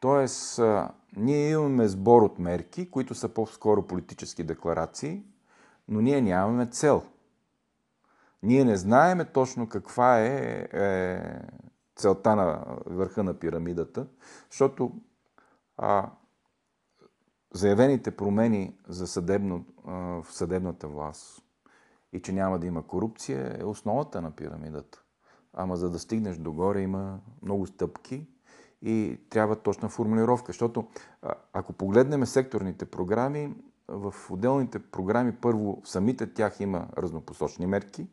Тоест, 0.00 0.60
ние 1.16 1.50
имаме 1.50 1.88
сбор 1.88 2.22
от 2.22 2.38
мерки, 2.38 2.90
които 2.90 3.14
са 3.14 3.28
по-скоро 3.28 3.82
политически 3.82 4.44
декларации, 4.44 5.22
но 5.88 6.00
ние 6.00 6.20
нямаме 6.20 6.66
цел. 6.66 7.02
Ние 8.42 8.64
не 8.64 8.76
знаеме 8.76 9.24
точно 9.24 9.68
каква 9.68 10.20
е, 10.20 10.68
е 10.72 11.20
целта 11.96 12.36
на 12.36 12.64
върха 12.86 13.22
на 13.22 13.34
пирамидата, 13.34 14.06
защото 14.50 14.92
а, 15.76 16.10
заявените 17.54 18.16
промени 18.16 18.76
за 18.88 19.06
съдебно, 19.06 19.64
а, 19.86 19.92
в 19.92 20.26
съдебната 20.30 20.88
власт 20.88 21.42
и 22.12 22.20
че 22.22 22.32
няма 22.32 22.58
да 22.58 22.66
има 22.66 22.86
корупция 22.86 23.56
е 23.60 23.64
основата 23.64 24.20
на 24.22 24.30
пирамидата. 24.30 25.02
Ама 25.54 25.76
за 25.76 25.90
да 25.90 25.98
стигнеш 25.98 26.36
догоре 26.36 26.80
има 26.80 27.20
много 27.42 27.66
стъпки 27.66 28.26
и 28.82 29.20
трябва 29.30 29.56
точна 29.56 29.88
формулировка. 29.88 30.46
Защото 30.46 30.88
ако 31.52 31.72
погледнем 31.72 32.26
секторните 32.26 32.84
програми, 32.84 33.54
в 33.88 34.14
отделните 34.30 34.78
програми 34.78 35.32
първо 35.32 35.82
самите 35.84 36.34
тях 36.34 36.60
има 36.60 36.88
разнопосочни 36.98 37.66
мерки, 37.66 38.06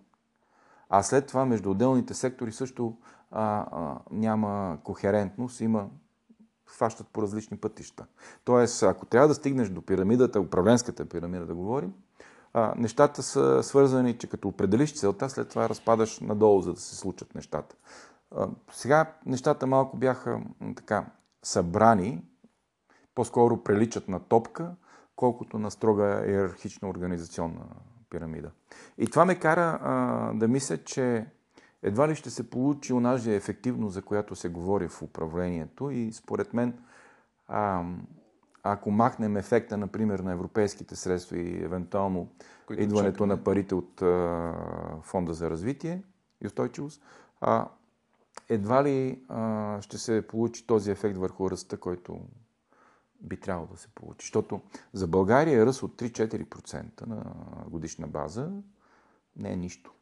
а 0.90 1.04
след 1.04 1.28
това 1.28 1.46
между 1.46 1.72
отделните 1.72 2.14
сектори 2.14 2.52
също 2.52 2.98
а, 3.32 3.66
а, 3.72 4.00
няма 4.12 4.78
кохерентност, 4.84 5.62
има 5.62 5.90
хващат 6.70 7.08
по 7.08 7.22
различни 7.22 7.58
пътища. 7.58 8.06
Тоест, 8.44 8.84
ако 8.84 9.06
трябва 9.06 9.28
да 9.28 9.34
стигнеш 9.34 9.70
до 9.70 9.82
пирамидата, 9.82 10.40
управленската 10.40 11.06
пирамида 11.06 11.46
да 11.46 11.56
говорим, 11.56 11.94
а, 12.54 12.74
нещата 12.78 13.24
са 13.24 13.64
свързани, 13.64 14.18
че 14.18 14.30
като 14.30 14.48
определиш 14.48 14.96
целта, 14.96 15.30
след 15.30 15.50
това 15.50 15.70
разпадаш 15.70 16.20
надолу, 16.20 16.62
за 16.62 16.74
да 16.74 16.80
се 16.80 16.96
случат 16.96 17.36
нещата. 17.36 17.76
А, 18.36 18.48
сега 18.72 19.14
нещата 19.26 19.68
малко 19.68 19.98
бяха 19.98 20.42
така 20.76 21.06
събрани, 21.44 22.24
по-скоро 23.16 23.64
приличат 23.64 24.08
на 24.08 24.20
топка, 24.20 24.76
колкото 25.16 25.60
на 25.60 25.72
строга 25.72 26.24
иерархична 26.28 26.90
организационна 26.90 27.66
пирамида. 28.10 28.52
И 28.98 29.08
това 29.08 29.26
ме 29.26 29.40
кара 29.40 29.80
а, 29.84 30.34
да 30.34 30.48
мисля, 30.48 30.78
че 30.78 31.26
едва 31.84 32.08
ли 32.08 32.16
ще 32.16 32.30
се 32.30 32.50
получи 32.50 32.94
онази 32.94 33.32
ефективност, 33.32 33.94
за 33.94 34.02
която 34.02 34.36
се 34.36 34.50
говори 34.50 34.88
в 34.88 35.02
управлението 35.02 35.90
и 35.90 36.14
според 36.14 36.54
мен, 36.54 36.74
а, 37.48 37.84
ако 38.64 38.92
махнем 38.92 39.38
ефекта, 39.38 39.78
например, 39.78 40.20
на 40.20 40.32
европейските 40.32 40.96
средства 40.96 41.38
и 41.38 41.64
евентуално 41.64 42.30
Които 42.66 42.84
идването 42.84 43.16
чакаме. 43.16 43.36
на 43.36 43.44
парите 43.44 43.76
от 43.76 44.02
а, 44.02 44.54
Фонда 45.02 45.34
за 45.34 45.50
развитие 45.50 46.04
и 46.42 46.48
устойчивост, 46.48 47.02
а, 47.42 47.68
едва 48.50 48.84
ли 48.84 49.24
а, 49.28 49.82
ще 49.82 49.98
се 49.98 50.28
получи 50.28 50.68
този 50.68 50.92
ефект 50.92 51.18
върху 51.18 51.52
ръста, 51.52 51.78
който 51.78 52.20
би 53.22 53.38
трябвало 53.38 53.68
да 53.68 53.78
се 53.78 53.88
получи. 53.88 54.26
Защото 54.26 54.62
за 54.94 55.08
България 55.08 55.66
ръст 55.66 55.84
от 55.84 56.02
3-4% 56.02 57.08
на 57.08 57.24
годишна 57.68 58.08
база 58.08 58.52
не 59.36 59.52
е 59.52 59.56
нищо. 59.56 59.94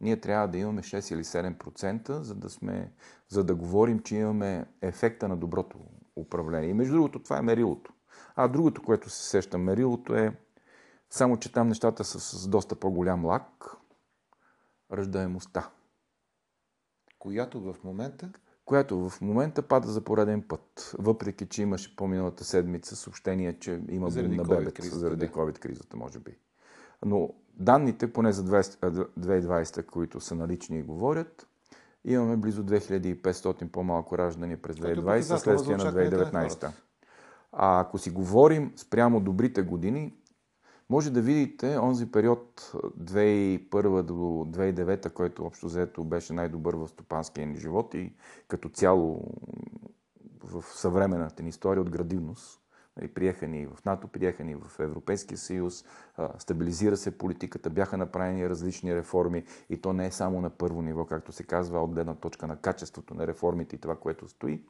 Ние 0.00 0.20
трябва 0.20 0.48
да 0.48 0.58
имаме 0.58 0.82
6 0.82 1.14
или 1.14 1.24
7%, 1.24 2.20
за 2.20 2.34
да, 2.34 2.50
сме, 2.50 2.92
за 3.28 3.44
да 3.44 3.54
говорим, 3.54 3.98
че 3.98 4.16
имаме 4.16 4.66
ефекта 4.82 5.28
на 5.28 5.36
доброто 5.36 5.78
управление. 6.16 6.70
И 6.70 6.74
между 6.74 6.94
другото, 6.94 7.22
това 7.22 7.38
е 7.38 7.42
мерилото. 7.42 7.92
А 8.36 8.48
другото, 8.48 8.82
което 8.82 9.10
се 9.10 9.28
сеща 9.28 9.58
мерилото 9.58 10.14
е 10.14 10.36
само, 11.10 11.36
че 11.36 11.52
там 11.52 11.68
нещата 11.68 12.04
са 12.04 12.20
с 12.20 12.48
доста 12.48 12.76
по-голям 12.76 13.24
лак. 13.24 13.76
Ръждаемостта. 14.92 15.70
Която 17.18 17.60
в 17.60 17.76
момента? 17.84 18.32
Която 18.64 19.08
в 19.08 19.20
момента 19.20 19.62
пада 19.62 19.88
за 19.88 20.04
пореден 20.04 20.42
път. 20.42 20.94
Въпреки, 20.98 21.46
че 21.46 21.62
имаше 21.62 21.96
по-миналата 21.96 22.44
седмица 22.44 22.96
съобщение, 22.96 23.58
че 23.58 23.80
има 23.88 24.10
заради 24.10 24.36
на 24.36 24.44
бебет, 24.44 24.78
заради 24.82 25.28
COVID-кризата, 25.28 25.96
може 25.96 26.18
би. 26.18 26.38
Но 27.04 27.34
данните, 27.58 28.12
поне 28.12 28.32
за 28.32 28.44
2020, 28.44 29.86
които 29.86 30.20
са 30.20 30.34
налични 30.34 30.78
и 30.78 30.82
говорят, 30.82 31.46
имаме 32.04 32.36
близо 32.36 32.64
2500 32.64 33.68
по-малко 33.68 34.18
раждани 34.18 34.56
през 34.56 34.76
2020, 34.76 35.36
следствие 35.36 35.76
на 35.76 35.92
2019. 35.92 36.70
А 37.52 37.80
ако 37.80 37.98
си 37.98 38.10
говорим 38.10 38.72
спрямо 38.76 39.20
добрите 39.20 39.62
години, 39.62 40.14
може 40.90 41.10
да 41.10 41.22
видите 41.22 41.78
онзи 41.78 42.10
период 42.10 42.72
2001 43.00 44.02
до 44.02 44.14
2009, 44.14 45.12
който 45.12 45.44
общо 45.44 45.66
взето 45.66 46.04
беше 46.04 46.32
най-добър 46.32 46.74
в 46.74 46.88
стопанския 46.88 47.46
ни 47.46 47.56
живот 47.56 47.94
и 47.94 48.12
като 48.48 48.68
цяло 48.68 49.34
в 50.44 50.62
съвременната 50.62 51.42
ни 51.42 51.48
история 51.48 51.82
от 51.82 51.90
градивност. 51.90 52.60
Нали, 52.98 53.08
приеха 53.08 53.48
ни 53.48 53.66
в 53.66 53.84
НАТО, 53.84 54.08
приеха 54.08 54.44
ни 54.44 54.54
в 54.54 54.80
Европейския 54.80 55.38
съюз, 55.38 55.84
стабилизира 56.38 56.96
се 56.96 57.18
политиката, 57.18 57.70
бяха 57.70 57.96
направени 57.96 58.48
различни 58.48 58.94
реформи 58.94 59.44
и 59.70 59.80
то 59.80 59.92
не 59.92 60.06
е 60.06 60.10
само 60.10 60.40
на 60.40 60.50
първо 60.50 60.82
ниво, 60.82 61.04
както 61.04 61.32
се 61.32 61.42
казва, 61.42 61.80
от 61.80 61.90
гледна 61.90 62.14
точка 62.14 62.46
на 62.46 62.56
качеството 62.56 63.14
на 63.14 63.26
реформите 63.26 63.76
и 63.76 63.78
това, 63.78 63.96
което 63.96 64.28
стои. 64.28 64.64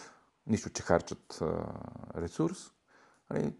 нищо, 0.47 0.69
че 0.69 0.83
харчат 0.83 1.43
ресурс. 2.15 2.71
Нали, 3.29 3.55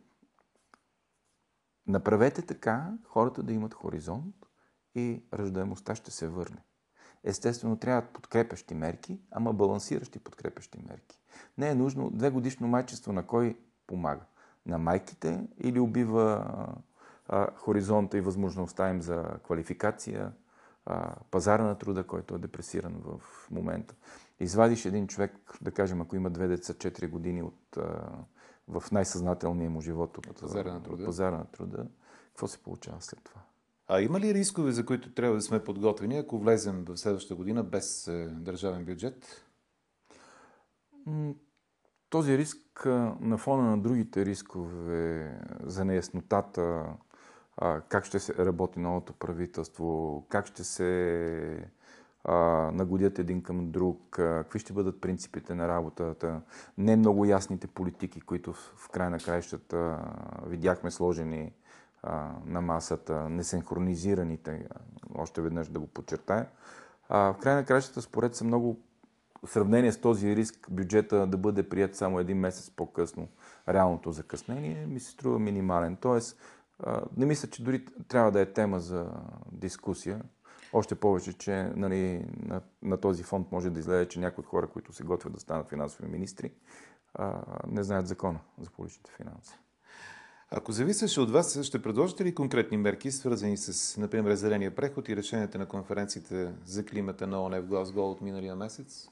направете 1.88 2.41
така 2.41 2.93
хората 3.03 3.43
да 3.43 3.53
имат 3.53 3.73
хоризонт 3.73 4.35
и 4.95 5.23
ръждаемостта 5.33 5.95
ще 5.95 6.11
се 6.11 6.27
върне. 6.27 6.63
Естествено, 7.23 7.77
трябват 7.79 8.13
подкрепящи 8.13 8.73
мерки, 8.73 9.19
ама 9.31 9.53
балансиращи 9.53 10.19
подкрепящи 10.19 10.79
мерки. 10.89 11.19
Не 11.57 11.69
е 11.69 11.75
нужно 11.75 12.09
две 12.09 12.29
годишно 12.29 12.67
майчество 12.67 13.13
на 13.13 13.27
кой 13.27 13.57
помага? 13.88 14.25
На 14.65 14.77
майките 14.77 15.47
или 15.57 15.79
убива 15.79 16.45
а, 17.27 17.47
хоризонта 17.55 18.17
и 18.17 18.21
възможността 18.21 18.89
им 18.89 19.01
за 19.01 19.25
квалификация, 19.43 20.31
а, 20.85 21.15
пазара 21.31 21.63
на 21.63 21.77
труда, 21.77 22.03
който 22.03 22.35
е 22.35 22.39
депресиран 22.39 22.95
в 23.03 23.21
момента. 23.51 23.95
Извадиш 24.39 24.85
един 24.85 25.07
човек, 25.07 25.57
да 25.61 25.71
кажем, 25.71 26.01
ако 26.01 26.15
има 26.15 26.29
две 26.29 26.47
деца, 26.47 26.73
4 26.73 27.09
години 27.09 27.43
от, 27.43 27.77
а, 27.77 28.09
в 28.67 28.91
най-съзнателния 28.91 29.69
му 29.69 29.81
живот 29.81 30.17
от, 30.17 30.27
от, 30.27 30.39
пазара, 30.39 30.73
на 30.73 30.83
труда. 30.83 31.03
от 31.03 31.05
пазара 31.05 31.38
на 31.38 31.45
труда, 31.45 31.85
какво 32.27 32.47
се 32.47 32.57
получава 32.57 33.01
след 33.01 33.19
това? 33.23 33.41
А 33.88 34.01
има 34.01 34.19
ли 34.19 34.33
рискове, 34.33 34.71
за 34.71 34.85
които 34.85 35.13
трябва 35.13 35.35
да 35.35 35.41
сме 35.41 35.63
подготвени, 35.63 36.17
ако 36.17 36.39
влезем 36.39 36.85
в 36.88 36.97
следващата 36.97 37.35
година 37.35 37.63
без 37.63 38.07
е, 38.07 38.27
държавен 38.27 38.85
бюджет? 38.85 39.45
Този 42.09 42.38
риск 42.38 42.85
на 43.19 43.38
фона 43.38 43.63
на 43.69 43.77
другите 43.77 44.25
рискове 44.25 45.39
за 45.63 45.85
неяснотата, 45.85 46.85
как 47.89 48.05
ще 48.05 48.19
се 48.19 48.45
работи 48.45 48.79
новото 48.79 49.13
правителство, 49.13 50.25
как 50.29 50.45
ще 50.45 50.63
се 50.63 51.69
нагодят 52.73 53.19
един 53.19 53.41
към 53.43 53.71
друг, 53.71 54.01
какви 54.11 54.59
ще 54.59 54.73
бъдат 54.73 55.01
принципите 55.01 55.55
на 55.55 55.67
работата, 55.67 56.41
не 56.77 56.95
много 56.95 57.25
ясните 57.25 57.67
политики, 57.67 58.21
които 58.21 58.53
в 58.53 58.89
край 58.89 59.09
на 59.09 59.19
краищата 59.19 59.99
видяхме 60.45 60.91
сложени 60.91 61.53
на 62.45 62.61
масата, 62.61 63.29
несинхронизираните, 63.29 64.67
още 65.15 65.41
веднъж 65.41 65.67
да 65.67 65.79
го 65.79 65.87
подчертая. 65.87 66.47
В 67.09 67.35
край 67.41 67.55
на 67.55 67.65
кращата, 67.65 68.01
според 68.01 68.35
са 68.35 68.43
много 68.43 68.79
в 69.45 69.49
сравнение 69.49 69.91
с 69.91 70.01
този 70.01 70.35
риск 70.35 70.67
бюджета 70.71 71.27
да 71.27 71.37
бъде 71.37 71.69
прият 71.69 71.95
само 71.95 72.19
един 72.19 72.37
месец 72.37 72.69
по-късно, 72.69 73.27
реалното 73.69 74.11
закъснение 74.11 74.85
ми 74.85 74.99
се 74.99 75.11
струва 75.11 75.39
минимален. 75.39 75.95
Тоест, 75.95 76.37
не 77.17 77.25
мисля, 77.25 77.49
че 77.49 77.63
дори 77.63 77.85
трябва 78.07 78.31
да 78.31 78.41
е 78.41 78.53
тема 78.53 78.79
за 78.79 79.11
дискусия. 79.51 80.21
Още 80.73 80.95
повече, 80.95 81.33
че 81.33 81.71
нали, 81.75 82.25
на, 82.38 82.61
на 82.81 82.97
този 82.97 83.23
фонд 83.23 83.51
може 83.51 83.69
да 83.69 83.79
излезе, 83.79 84.07
че 84.07 84.19
някои 84.19 84.41
от 84.41 84.47
хора, 84.47 84.67
които 84.67 84.93
се 84.93 85.03
готвят 85.03 85.33
да 85.33 85.39
станат 85.39 85.69
финансови 85.69 86.07
министри, 86.07 86.51
не 87.67 87.83
знаят 87.83 88.07
закона 88.07 88.39
за 88.61 88.69
публичните 88.69 89.11
финанси. 89.11 89.59
Ако 90.51 90.71
зависеше 90.71 91.21
от 91.21 91.31
вас, 91.31 91.63
ще 91.63 91.81
предложите 91.81 92.25
ли 92.25 92.35
конкретни 92.35 92.77
мерки, 92.77 93.11
свързани 93.11 93.57
с, 93.57 93.97
например, 93.97 94.35
зеления 94.35 94.75
преход 94.75 95.09
и 95.09 95.15
решенията 95.15 95.57
на 95.57 95.65
конференцията 95.65 96.53
за 96.65 96.85
климата 96.85 97.27
на 97.27 97.43
ОНЕ 97.43 97.59
в 97.59 97.65
Глазго 97.65 98.11
от 98.11 98.21
миналия 98.21 98.55
месец? 98.55 99.09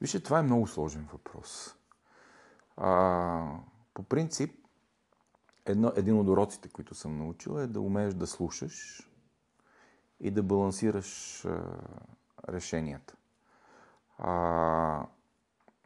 Вижте, 0.00 0.20
това 0.20 0.38
е 0.38 0.42
много 0.42 0.66
сложен 0.66 1.08
въпрос. 1.12 1.74
А, 2.76 3.50
по 3.94 4.02
принцип, 4.02 4.65
едно, 5.66 5.92
един 5.96 6.18
от 6.18 6.28
уроците, 6.28 6.68
които 6.68 6.94
съм 6.94 7.18
научил 7.18 7.58
е 7.58 7.66
да 7.66 7.80
умееш 7.80 8.14
да 8.14 8.26
слушаш 8.26 9.08
и 10.20 10.30
да 10.30 10.42
балансираш 10.42 11.44
а, 11.44 11.62
решенията. 12.48 13.16
А, 14.18 15.06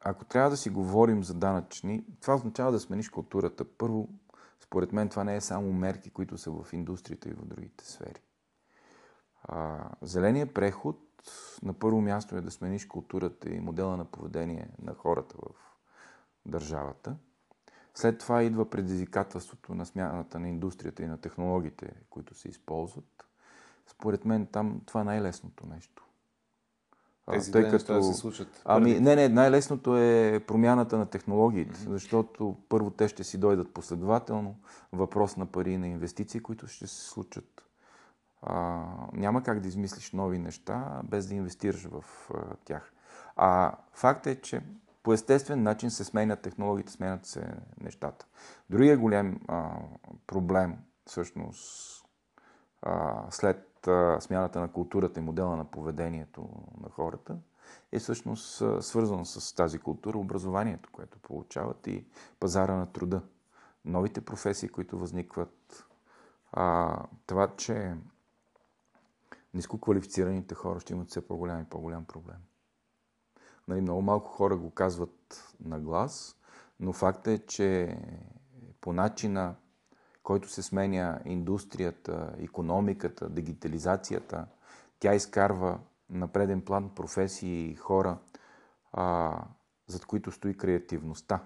ако 0.01 0.25
трябва 0.25 0.51
да 0.51 0.57
си 0.57 0.71
говорим 0.71 1.25
за 1.25 1.35
данъчни, 1.35 2.05
това 2.21 2.35
означава 2.35 2.73
да 2.73 2.81
смениш 2.81 3.09
културата. 3.09 3.65
Първо, 3.65 4.09
според 4.61 4.93
мен 4.93 5.09
това 5.09 5.25
не 5.25 5.37
е 5.37 5.41
само 5.41 5.73
мерки, 5.73 6.11
които 6.11 6.39
са 6.39 6.51
в 6.51 6.73
индустрията 6.73 7.29
и 7.29 7.33
в 7.33 7.45
другите 7.45 7.87
сфери. 7.87 8.21
А, 9.43 9.89
зеления 10.03 10.55
преход 10.55 10.99
на 11.63 11.73
първо 11.73 12.01
място 12.01 12.37
е 12.37 12.41
да 12.41 12.51
смениш 12.51 12.87
културата 12.87 13.51
и 13.51 13.61
модела 13.61 13.97
на 13.97 14.05
поведение 14.05 14.69
на 14.83 14.95
хората 14.95 15.37
в 15.39 15.55
държавата. 16.47 17.17
След 17.95 18.19
това 18.19 18.43
идва 18.43 18.71
предизвикателството 18.71 19.75
на 19.75 19.87
смяната 19.87 20.39
на 20.39 20.49
индустрията 20.49 21.03
и 21.03 21.07
на 21.07 21.19
технологиите, 21.19 21.93
които 22.11 22.35
се 22.35 22.49
използват. 22.49 23.27
Според 23.87 24.25
мен 24.25 24.47
там 24.47 24.81
това 24.87 25.01
е 25.01 25.05
най-лесното 25.05 25.67
нещо. 25.67 26.07
Тези 27.31 27.53
тъй 27.53 27.71
като... 27.71 28.03
се 28.03 28.15
случат. 28.15 28.63
Ами, 28.65 29.01
не, 29.01 29.17
не, 29.17 29.29
най-лесното 29.29 29.97
е 29.97 30.41
промяната 30.47 30.99
на 30.99 31.07
технологиите, 31.07 31.75
mm-hmm. 31.75 31.89
защото 31.89 32.57
първо 32.69 32.91
те 32.91 33.09
ще 33.09 33.25
си 33.25 33.39
дойдат 33.39 33.75
последователно, 33.75 34.57
въпрос 34.93 35.37
на 35.37 35.47
пари 35.47 35.73
и 35.73 35.79
на 35.79 35.89
инвестиции, 35.89 36.41
които 36.41 36.67
ще 36.67 36.87
се 36.87 37.05
случат. 37.05 37.65
А, 38.43 38.85
няма 39.13 39.43
как 39.43 39.61
да 39.61 39.69
измислиш 39.69 40.13
нови 40.13 40.39
неща, 40.39 41.01
без 41.05 41.27
да 41.27 41.35
инвестираш 41.35 41.85
в 41.85 42.05
а, 42.35 42.57
тях. 42.65 42.93
А 43.37 43.73
факт 43.93 44.27
е, 44.27 44.41
че 44.41 44.63
по 45.03 45.13
естествен 45.13 45.63
начин 45.63 45.91
се 45.91 46.05
сменят 46.05 46.43
технологиите, 46.43 46.93
сменят 46.93 47.27
се 47.27 47.55
нещата. 47.81 48.27
Другия 48.71 48.99
голям 48.99 49.41
а, 49.49 49.71
проблем, 50.27 50.79
всъщност, 51.07 52.05
а, 52.83 53.25
след 53.31 53.89
а, 53.89 54.21
смяната 54.21 54.61
на 54.61 54.73
културата 54.73 55.21
и 55.21 55.23
модела 55.23 55.57
на 55.57 55.65
поведението 55.65 56.49
на 56.81 56.89
хората, 56.91 57.37
е 57.93 57.99
всъщност 57.99 58.63
свързано 58.81 59.25
с 59.25 59.55
тази 59.55 59.79
култура 59.79 60.19
образованието, 60.19 60.91
което 60.93 61.19
получават 61.19 61.87
и 61.87 62.07
пазара 62.41 62.75
на 62.75 62.93
труда. 62.93 63.23
Новите 63.85 64.21
професии, 64.21 64.69
които 64.69 64.99
възникват, 64.99 65.87
а, 66.53 66.97
това, 67.27 67.57
че 67.57 67.95
ниско 69.55 69.81
квалифицираните 69.81 70.55
хора 70.55 70.81
ще 70.81 70.93
имат 70.93 71.09
все 71.11 71.29
по-голям 71.29 71.61
и 71.61 71.65
по-голям 71.65 72.05
проблем. 72.05 72.37
Нали, 73.69 73.81
много 73.81 74.03
малко 74.03 74.31
хора 74.31 74.57
го 74.57 74.71
казват 74.71 75.55
на 75.65 75.81
глас, 75.81 76.37
но 76.81 76.93
факт 76.93 77.27
е, 77.27 77.39
че 77.39 77.99
по 78.81 78.93
начина, 78.93 79.55
който 80.23 80.49
се 80.49 80.63
сменя 80.63 81.21
индустрията, 81.25 82.35
економиката, 82.39 83.29
дигитализацията, 83.29 84.47
тя 84.99 85.15
изкарва 85.15 85.79
на 86.11 86.29
преден 86.29 86.61
план 86.61 86.95
професии 86.95 87.71
и 87.71 87.75
хора, 87.75 88.19
а, 88.93 89.37
зад 89.87 90.07
които 90.07 90.33
стои 90.33 90.57
креативността. 90.57 91.43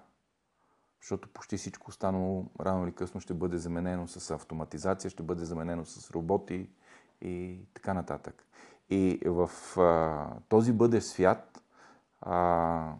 Защото 1.00 1.28
почти 1.28 1.56
всичко 1.56 1.90
останало 1.90 2.46
рано 2.60 2.84
или 2.84 2.92
късно 2.94 3.20
ще 3.20 3.34
бъде 3.34 3.58
заменено 3.58 4.06
с 4.08 4.30
автоматизация, 4.30 5.10
ще 5.10 5.22
бъде 5.22 5.44
заменено 5.44 5.84
с 5.84 6.10
роботи 6.10 6.70
и 7.20 7.58
така 7.74 7.94
нататък. 7.94 8.46
И 8.90 9.20
в 9.26 9.50
а, 9.80 10.26
този 10.48 10.72
бъдещ 10.72 11.06
свят 11.06 11.63
а, 12.24 12.94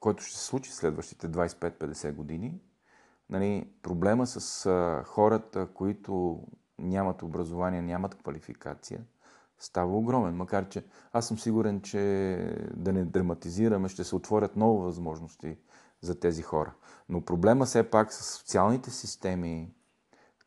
който 0.00 0.22
ще 0.22 0.38
се 0.38 0.44
случи 0.44 0.70
в 0.70 0.74
следващите 0.74 1.28
25-50 1.28 2.12
години, 2.12 2.60
нали, 3.30 3.70
проблема 3.82 4.26
с 4.26 4.66
а, 4.66 5.02
хората, 5.04 5.68
които 5.74 6.42
нямат 6.78 7.22
образование, 7.22 7.82
нямат 7.82 8.14
квалификация, 8.14 9.00
става 9.58 9.96
огромен. 9.96 10.36
Макар, 10.36 10.68
че 10.68 10.84
аз 11.12 11.28
съм 11.28 11.38
сигурен, 11.38 11.80
че 11.80 11.98
да 12.74 12.92
не 12.92 13.04
драматизираме, 13.04 13.88
ще 13.88 14.04
се 14.04 14.16
отворят 14.16 14.56
нови 14.56 14.84
възможности 14.84 15.56
за 16.00 16.20
тези 16.20 16.42
хора. 16.42 16.74
Но 17.08 17.24
проблема 17.24 17.64
все 17.64 17.90
пак 17.90 18.12
с 18.12 18.38
социалните 18.38 18.90
системи, 18.90 19.74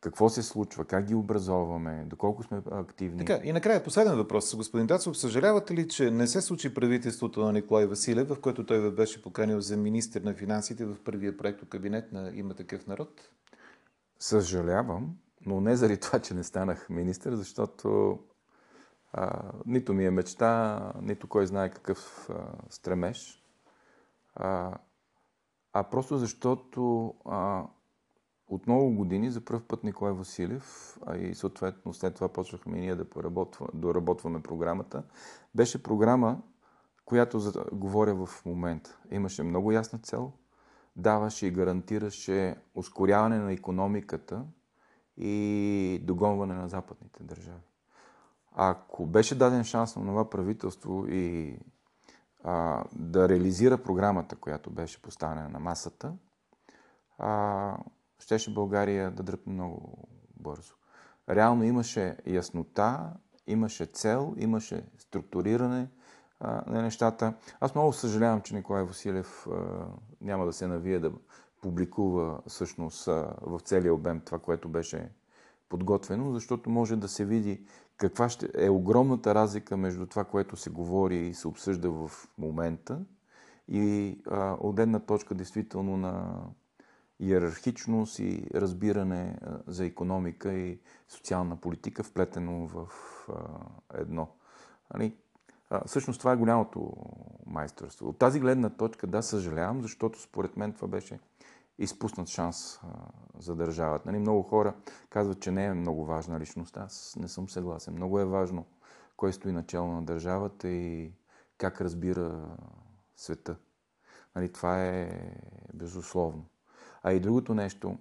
какво 0.00 0.28
се 0.28 0.42
случва, 0.42 0.84
как 0.84 1.04
ги 1.04 1.14
образоваме, 1.14 2.04
доколко 2.06 2.42
сме 2.42 2.62
активни. 2.70 3.18
Така, 3.18 3.40
и 3.44 3.52
накрая 3.52 3.84
последен 3.84 4.16
въпрос. 4.16 4.56
Господин 4.56 4.86
Дацов, 4.86 5.18
съжалявате 5.18 5.74
ли, 5.74 5.88
че 5.88 6.10
не 6.10 6.26
се 6.26 6.40
случи 6.40 6.74
правителството 6.74 7.40
на 7.40 7.52
Николай 7.52 7.86
Василев, 7.86 8.28
в 8.28 8.40
което 8.40 8.66
той 8.66 8.90
беше 8.90 9.22
поканил 9.22 9.60
за 9.60 9.76
министр 9.76 10.20
на 10.24 10.34
финансите 10.34 10.84
в 10.84 10.96
първия 11.04 11.36
проект 11.36 11.68
кабинет 11.68 12.12
на 12.12 12.32
Има 12.34 12.54
такъв 12.54 12.86
народ? 12.86 13.30
Съжалявам, 14.18 15.16
но 15.46 15.60
не 15.60 15.76
заради 15.76 16.00
това, 16.00 16.18
че 16.18 16.34
не 16.34 16.44
станах 16.44 16.86
министр, 16.90 17.36
защото 17.36 18.18
а, 19.12 19.52
нито 19.66 19.94
ми 19.94 20.06
е 20.06 20.10
мечта, 20.10 20.92
нито 21.02 21.28
кой 21.28 21.46
знае 21.46 21.70
какъв 21.70 22.30
а, 22.30 22.34
стремеж, 22.70 23.42
а, 24.34 24.78
а 25.72 25.82
просто 25.82 26.18
защото 26.18 27.14
а, 27.24 27.64
от 28.48 28.66
много 28.66 28.94
години 28.94 29.30
за 29.30 29.40
първ 29.40 29.60
път 29.68 29.84
Николай 29.84 30.12
Василев, 30.12 30.98
а 31.06 31.16
и 31.16 31.34
съответно 31.34 31.94
след 31.94 32.14
това 32.14 32.28
почнахме 32.28 32.78
и 32.78 32.80
ние 32.80 32.94
да 32.94 33.06
доработваме 33.74 34.42
програмата, 34.42 35.02
беше 35.54 35.82
програма, 35.82 36.42
която 37.04 37.38
за, 37.38 37.64
говоря 37.72 38.26
в 38.26 38.44
момента. 38.46 38.98
Имаше 39.10 39.42
много 39.42 39.72
ясна 39.72 39.98
цел, 39.98 40.32
даваше 40.96 41.46
и 41.46 41.50
гарантираше 41.50 42.56
ускоряване 42.74 43.38
на 43.38 43.52
економиката 43.52 44.44
и 45.16 46.00
догонване 46.02 46.54
на 46.54 46.68
западните 46.68 47.22
държави. 47.22 47.62
Ако 48.52 49.06
беше 49.06 49.38
даден 49.38 49.64
шанс 49.64 49.96
на 49.96 50.06
това 50.06 50.30
правителство 50.30 51.06
и 51.08 51.58
а, 52.44 52.84
да 52.92 53.28
реализира 53.28 53.78
програмата, 53.78 54.36
която 54.36 54.70
беше 54.70 55.02
поставена 55.02 55.48
на 55.48 55.58
масата, 55.58 56.12
а, 57.18 57.78
щеше 58.18 58.54
България 58.54 59.10
да 59.10 59.22
дръпне 59.22 59.52
много 59.52 60.08
бързо. 60.36 60.74
Реално 61.28 61.64
имаше 61.64 62.16
яснота, 62.26 63.12
имаше 63.46 63.84
цел, 63.84 64.34
имаше 64.38 64.84
структуриране 64.98 65.88
а, 66.40 66.62
на 66.66 66.82
нещата. 66.82 67.34
Аз 67.60 67.74
много 67.74 67.92
съжалявам, 67.92 68.40
че 68.40 68.54
Николай 68.54 68.84
Василев 68.84 69.46
а, 69.46 69.86
няма 70.20 70.46
да 70.46 70.52
се 70.52 70.66
навие 70.66 70.98
да 70.98 71.12
публикува 71.62 72.40
всъщност 72.46 73.08
а, 73.08 73.34
в 73.42 73.60
целия 73.60 73.94
обем 73.94 74.20
това, 74.20 74.38
което 74.38 74.68
беше 74.68 75.10
подготвено, 75.68 76.32
защото 76.32 76.70
може 76.70 76.96
да 76.96 77.08
се 77.08 77.24
види 77.24 77.66
каква 77.96 78.28
ще 78.28 78.48
е 78.54 78.70
огромната 78.70 79.34
разлика 79.34 79.76
между 79.76 80.06
това, 80.06 80.24
което 80.24 80.56
се 80.56 80.70
говори 80.70 81.16
и 81.16 81.34
се 81.34 81.48
обсъжда 81.48 81.90
в 81.90 82.10
момента 82.38 83.00
и 83.68 84.18
а, 84.30 84.56
от 84.60 84.78
една 84.78 84.98
точка 84.98 85.34
действително 85.34 85.96
на 85.96 86.42
иерархичност 87.20 88.18
и 88.18 88.46
разбиране 88.54 89.38
за 89.66 89.86
економика 89.86 90.52
и 90.52 90.80
социална 91.08 91.56
политика, 91.56 92.02
вплетено 92.02 92.66
в 92.66 92.88
едно. 93.94 94.28
Нали? 94.94 95.16
Всъщност 95.86 96.18
това 96.18 96.32
е 96.32 96.36
голямото 96.36 96.92
майсторство. 97.46 98.08
От 98.08 98.18
тази 98.18 98.40
гледна 98.40 98.70
точка, 98.70 99.06
да, 99.06 99.22
съжалявам, 99.22 99.82
защото 99.82 100.22
според 100.22 100.56
мен 100.56 100.72
това 100.72 100.88
беше 100.88 101.18
изпуснат 101.78 102.28
шанс 102.28 102.80
за 103.38 103.56
държавата. 103.56 104.02
Нали, 104.06 104.18
много 104.18 104.42
хора 104.42 104.74
казват, 105.10 105.40
че 105.40 105.50
не 105.50 105.64
е 105.64 105.74
много 105.74 106.04
важна 106.04 106.40
личност. 106.40 106.76
Аз 106.76 107.16
не 107.20 107.28
съм 107.28 107.48
съгласен. 107.48 107.94
Много 107.94 108.20
е 108.20 108.24
важно 108.24 108.66
кой 109.16 109.32
стои 109.32 109.52
начало 109.52 109.92
на 109.92 110.02
държавата 110.02 110.68
и 110.68 111.12
как 111.58 111.80
разбира 111.80 112.56
света. 113.16 113.56
Нали, 114.36 114.52
това 114.52 114.84
е 114.84 115.20
безусловно. 115.74 116.44
А 117.06 117.12
и 117.12 117.20
другото 117.20 117.54
нещо, 117.54 117.96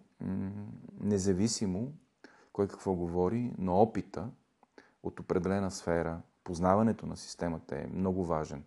независимо 1.01 1.93
кой 2.53 2.67
какво 2.67 2.93
говори, 2.93 3.53
но 3.57 3.81
опита 3.81 4.29
от 5.03 5.19
определена 5.19 5.71
сфера, 5.71 6.21
познаването 6.43 7.05
на 7.05 7.17
системата 7.17 7.75
е 7.75 7.87
много 7.87 8.25
важен. 8.25 8.63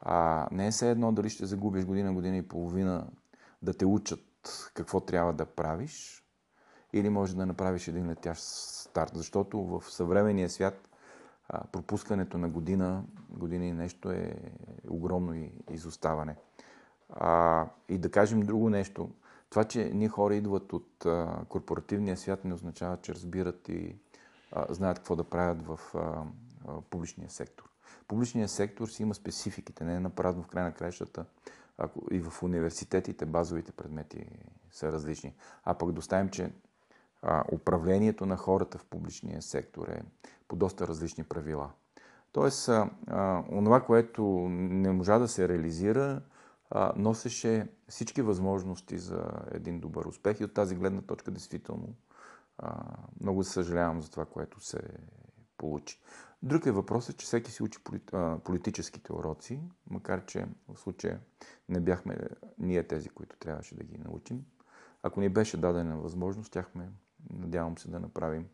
А 0.00 0.48
не 0.52 0.66
е 0.66 0.70
все 0.70 0.90
едно 0.90 1.12
дали 1.12 1.30
ще 1.30 1.46
загубиш 1.46 1.84
година, 1.84 2.12
година 2.12 2.36
и 2.36 2.48
половина 2.48 3.06
да 3.62 3.74
те 3.74 3.86
учат 3.86 4.70
какво 4.74 5.00
трябва 5.00 5.32
да 5.32 5.46
правиш, 5.46 6.24
или 6.92 7.08
може 7.08 7.36
да 7.36 7.46
направиш 7.46 7.88
един 7.88 8.10
летящ 8.10 8.42
старт. 8.42 9.12
Защото 9.14 9.62
в 9.64 9.84
съвременния 9.90 10.50
свят 10.50 10.88
пропускането 11.72 12.38
на 12.38 12.48
година, 12.48 13.04
година 13.30 13.66
и 13.66 13.72
нещо 13.72 14.10
е 14.10 14.36
огромно 14.88 15.48
изоставане. 15.70 16.36
А, 17.10 17.66
и 17.88 17.98
да 17.98 18.10
кажем 18.10 18.40
друго 18.40 18.70
нещо. 18.70 19.10
Това, 19.54 19.64
че 19.64 19.90
ние 19.94 20.08
хора 20.08 20.34
идват 20.36 20.72
от 20.72 21.06
а, 21.06 21.44
корпоративния 21.48 22.16
свят, 22.16 22.44
не 22.44 22.54
означава, 22.54 22.96
че 22.96 23.14
разбират 23.14 23.68
и 23.68 23.96
а, 24.52 24.74
знаят 24.74 24.98
какво 24.98 25.16
да 25.16 25.24
правят 25.24 25.62
в 25.62 25.80
а, 25.94 25.98
а, 25.98 26.80
публичния 26.90 27.30
сектор. 27.30 27.64
Публичният 28.08 28.50
сектор 28.50 28.88
си 28.88 29.02
има 29.02 29.14
спецификите, 29.14 29.84
не 29.84 29.94
е 29.94 30.00
напразно 30.00 30.42
в 30.42 30.46
край 30.46 30.64
на 30.64 30.72
краищата. 30.72 31.24
Ако 31.78 32.00
и 32.10 32.20
в 32.20 32.42
университетите 32.42 33.26
базовите 33.26 33.72
предмети 33.72 34.26
са 34.70 34.92
различни. 34.92 35.34
А 35.64 35.74
пък 35.74 35.92
доставим, 35.92 36.28
че 36.28 36.52
а, 37.22 37.44
управлението 37.52 38.26
на 38.26 38.36
хората 38.36 38.78
в 38.78 38.84
публичния 38.84 39.42
сектор 39.42 39.88
е 39.88 40.02
по 40.48 40.56
доста 40.56 40.86
различни 40.86 41.24
правила. 41.24 41.70
Тоест, 42.32 42.68
а, 42.68 42.90
а, 43.06 43.44
онова, 43.52 43.80
което 43.80 44.22
не 44.50 44.92
можа 44.92 45.18
да 45.18 45.28
се 45.28 45.48
реализира, 45.48 46.22
а, 46.70 46.92
носеше 46.96 47.68
всички 47.88 48.22
възможности 48.22 48.98
за 48.98 49.24
един 49.50 49.80
добър 49.80 50.04
успех 50.04 50.40
и 50.40 50.44
от 50.44 50.54
тази 50.54 50.74
гледна 50.76 51.02
точка, 51.02 51.30
действително, 51.30 51.94
а, 52.58 52.96
много 53.20 53.44
съжалявам 53.44 54.02
за 54.02 54.10
това, 54.10 54.24
което 54.24 54.60
се 54.60 54.80
получи. 55.56 56.00
Друг 56.42 56.66
е 56.66 56.72
въпросът, 56.72 57.16
че 57.16 57.26
всеки 57.26 57.50
си 57.50 57.62
учи 57.62 57.78
политическите 58.44 59.12
уроци, 59.12 59.60
макар 59.90 60.24
че 60.24 60.46
в 60.68 60.78
случая 60.78 61.20
не 61.68 61.80
бяхме 61.80 62.16
ние 62.58 62.82
тези, 62.82 63.08
които 63.08 63.36
трябваше 63.36 63.74
да 63.74 63.84
ги 63.84 63.98
научим. 63.98 64.44
Ако 65.02 65.20
ни 65.20 65.28
беше 65.28 65.56
дадена 65.56 65.96
възможност, 65.96 66.52
тяхме, 66.52 66.90
надявам 67.30 67.78
се, 67.78 67.90
да 67.90 68.00
направим 68.00 68.48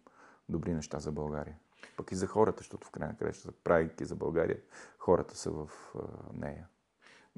добри 0.49 0.75
неща 0.75 0.99
за 0.99 1.13
България. 1.13 1.57
Пък 1.97 2.13
и 2.13 2.17
за 2.17 2.27
хората, 2.27 2.59
защото 2.59 2.87
в 2.87 2.91
крайна 2.91 3.17
краща, 3.17 3.53
правейки 3.53 4.05
за 4.05 4.17
България, 4.17 4.59
хората 4.99 5.37
са 5.37 5.51
в 5.51 5.71
нея. 6.35 6.69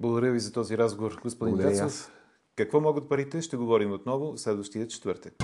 Благодаря 0.02 0.32
ви 0.32 0.40
за 0.40 0.52
този 0.52 0.78
разговор, 0.78 1.18
господин 1.22 1.56
Децов. 1.56 2.12
Какво 2.56 2.80
могат 2.80 3.08
парите? 3.08 3.42
Ще 3.42 3.56
говорим 3.56 3.92
отново 3.92 4.38
следващия 4.38 4.88
четвъртък. 4.88 5.34